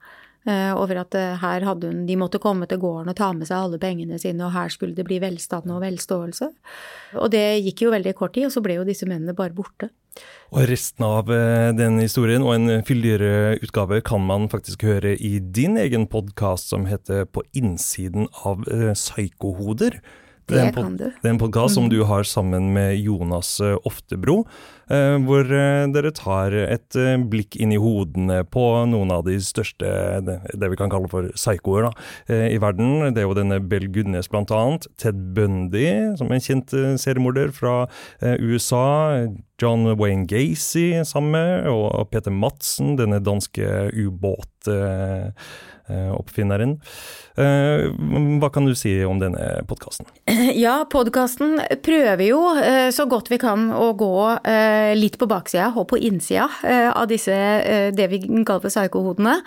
[0.44, 3.48] Eh, over at eh, her hadde hun, de måtte komme til gården og ta med
[3.48, 6.50] seg alle pengene sine, og her skulle det bli velstand og velståelse.
[7.16, 9.88] Og det gikk jo veldig kort tid, og så ble jo disse mennene bare borte.
[10.52, 15.38] Og resten av eh, den historien, og en fyldigere utgave, kan man faktisk høre i
[15.40, 19.96] din egen podkast som heter På innsiden av psykohoder.
[20.44, 21.06] Det, det kan du.
[21.08, 21.76] Det er en podkast mm.
[21.78, 23.56] som du har sammen med Jonas
[23.88, 24.42] Oftebro.
[24.92, 29.38] Eh, hvor eh, dere tar et eh, blikk inn i hodene på noen av de
[29.40, 29.88] største,
[30.24, 31.90] det vi kan kalle for psykoer,
[32.28, 33.14] i verden.
[33.14, 34.86] Det er jo denne Bell Gunnes blant annet.
[35.00, 35.86] Ted Bundy,
[36.18, 37.84] som er en kjent seriemorder fra
[38.40, 38.84] USA.
[39.62, 44.72] John Wayne Gacy sammen med, og Peter Madsen, denne danske ubåt
[45.84, 46.78] oppfinneren.
[47.36, 50.08] Hva kan du si om denne podkasten?
[50.64, 52.40] Ja, podkasten prøver jo
[52.94, 54.14] så godt vi kan å gå
[54.84, 58.72] Eh, litt på baksida og på innsida eh, av disse, eh, det vi kaller for
[58.72, 59.38] psykohodene.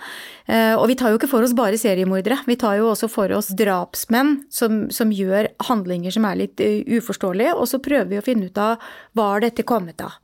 [0.48, 3.50] Og vi tar jo ikke for oss bare seriemordere, vi tar jo også for oss
[3.52, 8.48] drapsmenn som, som gjør handlinger som er litt uforståelige, og så prøver vi å finne
[8.48, 10.16] ut av hva dette kommet av.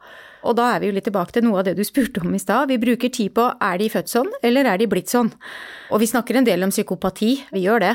[0.44, 2.40] Og da er vi jo litt tilbake til noe av det du spurte om i
[2.42, 2.68] stad.
[2.68, 5.30] Vi bruker tid på er de født sånn, eller er de blitt sånn?
[5.88, 7.94] Og vi snakker en del om psykopati, vi gjør det.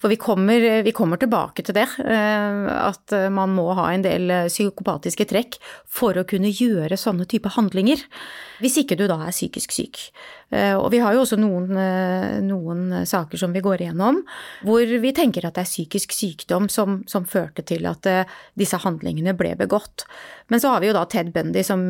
[0.00, 1.86] For vi kommer, vi kommer tilbake til det.
[2.00, 8.00] At man må ha en del psykopatiske trekk for å kunne gjøre sånne type handlinger.
[8.60, 10.04] Hvis ikke du da er psykisk syk.
[10.50, 14.18] Eh, og vi har jo også noen, eh, noen saker som vi går igjennom,
[14.66, 18.24] hvor vi tenker at det er psykisk sykdom som, som førte til at eh,
[18.58, 20.08] disse handlingene ble begått.
[20.50, 21.84] Men så har vi jo da Ted Bundy, som,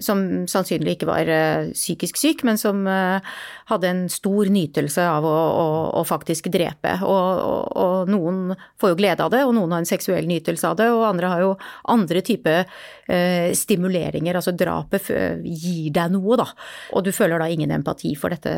[0.00, 1.28] som sannsynlig ikke var
[1.76, 5.66] psykisk syk, men som hadde en stor nytelse av å, å,
[6.00, 6.94] å faktisk drepe.
[7.04, 10.64] Og, og, og, noen får jo glede av det, og noen har en seksuell nytelse
[10.64, 11.52] av det, og andre har jo
[11.92, 12.64] andre typer
[13.06, 14.34] stimuleringer.
[14.38, 15.10] Altså drapet
[15.44, 16.48] gir deg noe, da.
[16.96, 18.54] Og du føler da ingen empati for dette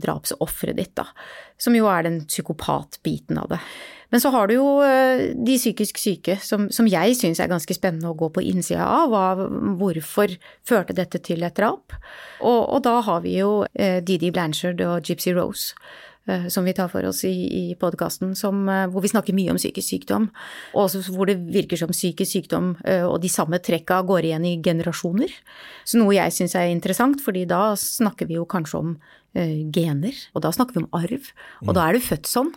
[0.00, 1.08] drapsofferet ditt, da.
[1.60, 3.60] Som jo er den psykopatbiten av det.
[4.12, 7.72] Men så har du jo eh, de psykisk syke, som, som jeg syns er ganske
[7.72, 9.08] spennende å gå på innsida av.
[9.08, 9.46] Hva,
[9.80, 10.34] hvorfor
[10.68, 11.96] førte dette til et drap?
[12.44, 15.72] Og, og da har vi jo eh, Didi Blanchard og Gypsy Rose.
[16.30, 19.88] Eh, som vi tar for oss i, i podkasten, hvor vi snakker mye om psykisk
[19.94, 20.28] sykdom.
[20.74, 24.56] Og også hvor det virker som psykisk sykdom og de samme trekka går igjen i
[24.64, 25.32] generasjoner.
[25.88, 28.94] Så noe jeg syns er interessant, fordi da snakker vi jo kanskje om
[29.72, 31.30] gener, og da snakker vi om arv.
[31.64, 32.52] Og da er du født sånn.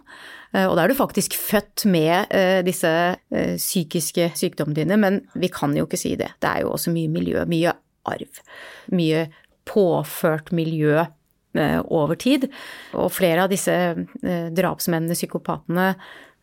[0.55, 2.31] Og da er du faktisk født med
[2.67, 2.91] disse
[3.31, 6.33] psykiske sykdommene dine, men vi kan jo ikke si det.
[6.43, 8.41] Det er jo også mye miljø, mye arv.
[8.93, 9.27] Mye
[9.65, 11.11] påført miljø eh,
[11.87, 12.47] over tid.
[12.93, 15.91] Og flere av disse eh, drapsmennene, psykopatene,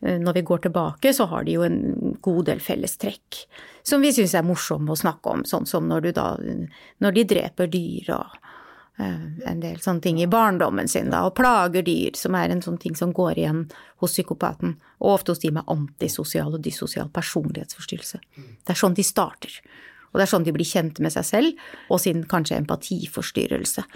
[0.02, 3.44] eh, når vi går tilbake, så har de jo en god del fellestrekk
[3.82, 6.26] som vi syns er morsomme å snakke om, sånn som når, da,
[7.02, 8.38] når de dreper dyr og
[9.02, 12.78] en del sånne ting i barndommen sin, da, og plager dyr, som er en sånn
[12.78, 13.64] ting som går igjen
[14.02, 18.20] hos psykopaten, og ofte hos de med antisosial og dysosial personlighetsforstyrrelse.
[18.36, 19.56] Det er sånn de starter.
[20.12, 23.86] Og det er sånn de blir kjent med seg selv, og sin kanskje empatiforstyrrelse.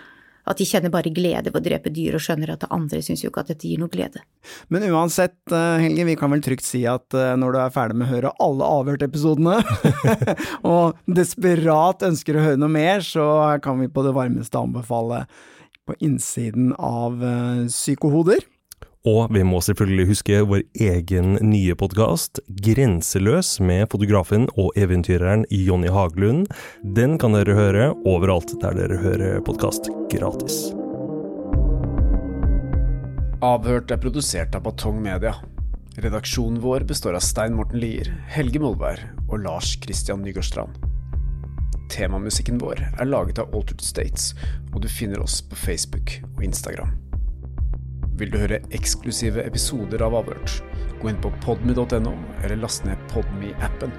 [0.47, 3.33] At de kjenner bare glede ved å drepe dyr og skjønner at andre syns jo
[3.33, 4.23] ikke at dette gir noe glede.
[4.71, 7.99] Men uansett, eh, Helge, vi kan vel trygt si at eh, når du er ferdig
[7.99, 9.59] med å høre alle avhørtepisodene,
[10.77, 13.27] og desperat ønsker å høre noe mer, så
[13.65, 15.25] kan vi på det varmeste anbefale
[15.87, 18.47] på innsiden av eh, Psykohoder.
[19.07, 25.93] Og vi må selvfølgelig huske vår egen nye podkast, Grenseløs, med fotografen og eventyreren Jonny
[25.95, 26.49] Haglund.
[26.97, 30.59] Den kan dere høre overalt der dere hører podkast, gratis.
[33.47, 35.37] Avhørt er produsert av Batong Media.
[36.03, 40.83] Redaksjonen vår består av Stein Morten Lier, Helge Molberg og Lars Christian Nygårdstrand.
[41.95, 44.33] Temamusikken vår er laget av Altered States,
[44.75, 47.06] og du finner oss på Facebook og Instagram.
[48.17, 50.61] Vil du høre eksklusive episoder av Avhørt,
[51.03, 53.93] gå inn på podme.no, eller last ned Podme-appen.